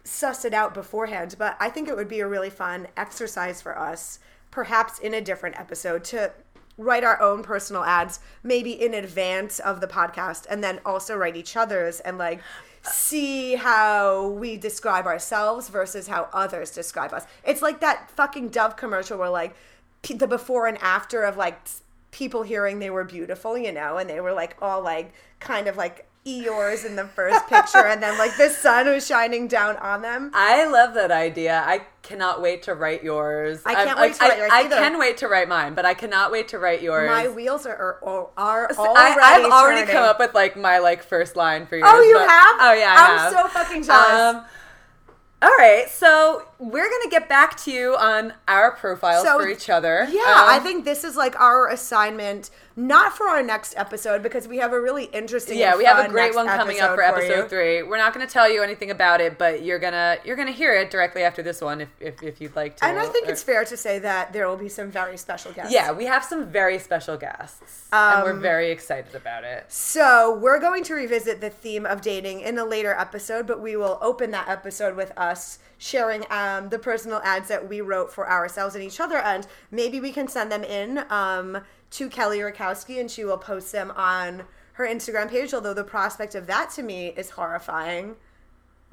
[0.03, 1.35] suss it out beforehand.
[1.37, 4.19] But I think it would be a really fun exercise for us,
[4.49, 6.31] perhaps in a different episode, to
[6.77, 11.35] write our own personal ads, maybe in advance of the podcast, and then also write
[11.35, 12.41] each other's and like
[12.83, 17.25] see how we describe ourselves versus how others describe us.
[17.43, 19.55] It's like that fucking Dove commercial where like
[20.07, 21.59] the before and after of like
[22.11, 25.75] people hearing they were beautiful, you know, and they were like all like kind of
[25.75, 30.01] like Eeyores in the first picture, and then like the sun was shining down on
[30.01, 30.31] them.
[30.33, 31.63] I love that idea.
[31.65, 33.61] I cannot wait to write yours.
[33.65, 34.75] I can't I'm- wait to I, write yours I, either.
[34.77, 37.09] can wait to write mine, but I cannot wait to write yours.
[37.09, 39.21] My wheels are are, are, I, already.
[39.45, 39.93] I've already turning.
[39.95, 41.89] come up with like my like first line for yours.
[41.91, 42.55] Oh, you but- have?
[42.61, 43.31] Oh yeah, I I'm have.
[43.33, 44.35] so fucking jealous.
[44.35, 44.45] Um,
[45.39, 49.69] all right, so we're gonna get back to you on our profiles So, for each
[49.69, 50.07] other.
[50.09, 52.49] Yeah, Um, I think this is like our assignment,
[52.79, 55.57] not for our next episode because we have a really interesting.
[55.57, 57.49] Yeah, we have a great one coming up for episode episode you.
[57.49, 57.81] three.
[57.83, 60.75] We're not going to tell you anything about it, but you're gonna you're gonna hear
[60.75, 62.85] it directly after this one if if, if you'd like to.
[62.85, 65.51] And I think Or- it's fair to say that there will be some very special
[65.51, 65.73] guests.
[65.73, 69.65] yeah, we have some very special guests, and we're very excited about it.
[69.69, 73.75] So we're going to revisit the theme of dating in a later episode, but we
[73.75, 78.29] will open that episode with us sharing um, the personal ads that we wrote for
[78.29, 81.57] ourselves and each other, and maybe we can send them in um,
[81.91, 84.43] to Kelly Rakowski, and she will post them on
[84.73, 85.53] her Instagram page.
[85.53, 88.15] Although the prospect of that to me is horrifying,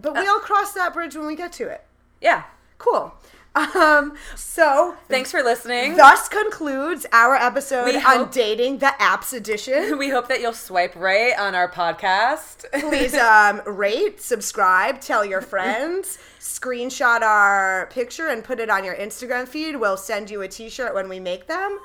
[0.01, 1.85] but we'll cross that bridge when we get to it.
[2.21, 2.45] Yeah.
[2.79, 3.15] Cool.
[3.57, 5.97] Um, so Thanks for listening.
[5.97, 9.97] thus concludes our episode We on hope- dating the apps edition.
[9.99, 12.65] we hope that you'll swipe right on our podcast.
[12.91, 18.97] please um, rate, subscribe, tell your friends, screenshot our picture and put it on your
[18.97, 19.77] Instagram feed.
[19.77, 21.79] We'll send you a t-shirt when we make them.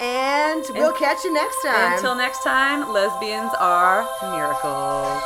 [0.00, 1.94] And we'll catch you next time.
[1.94, 5.22] Until next time, lesbians are miracles.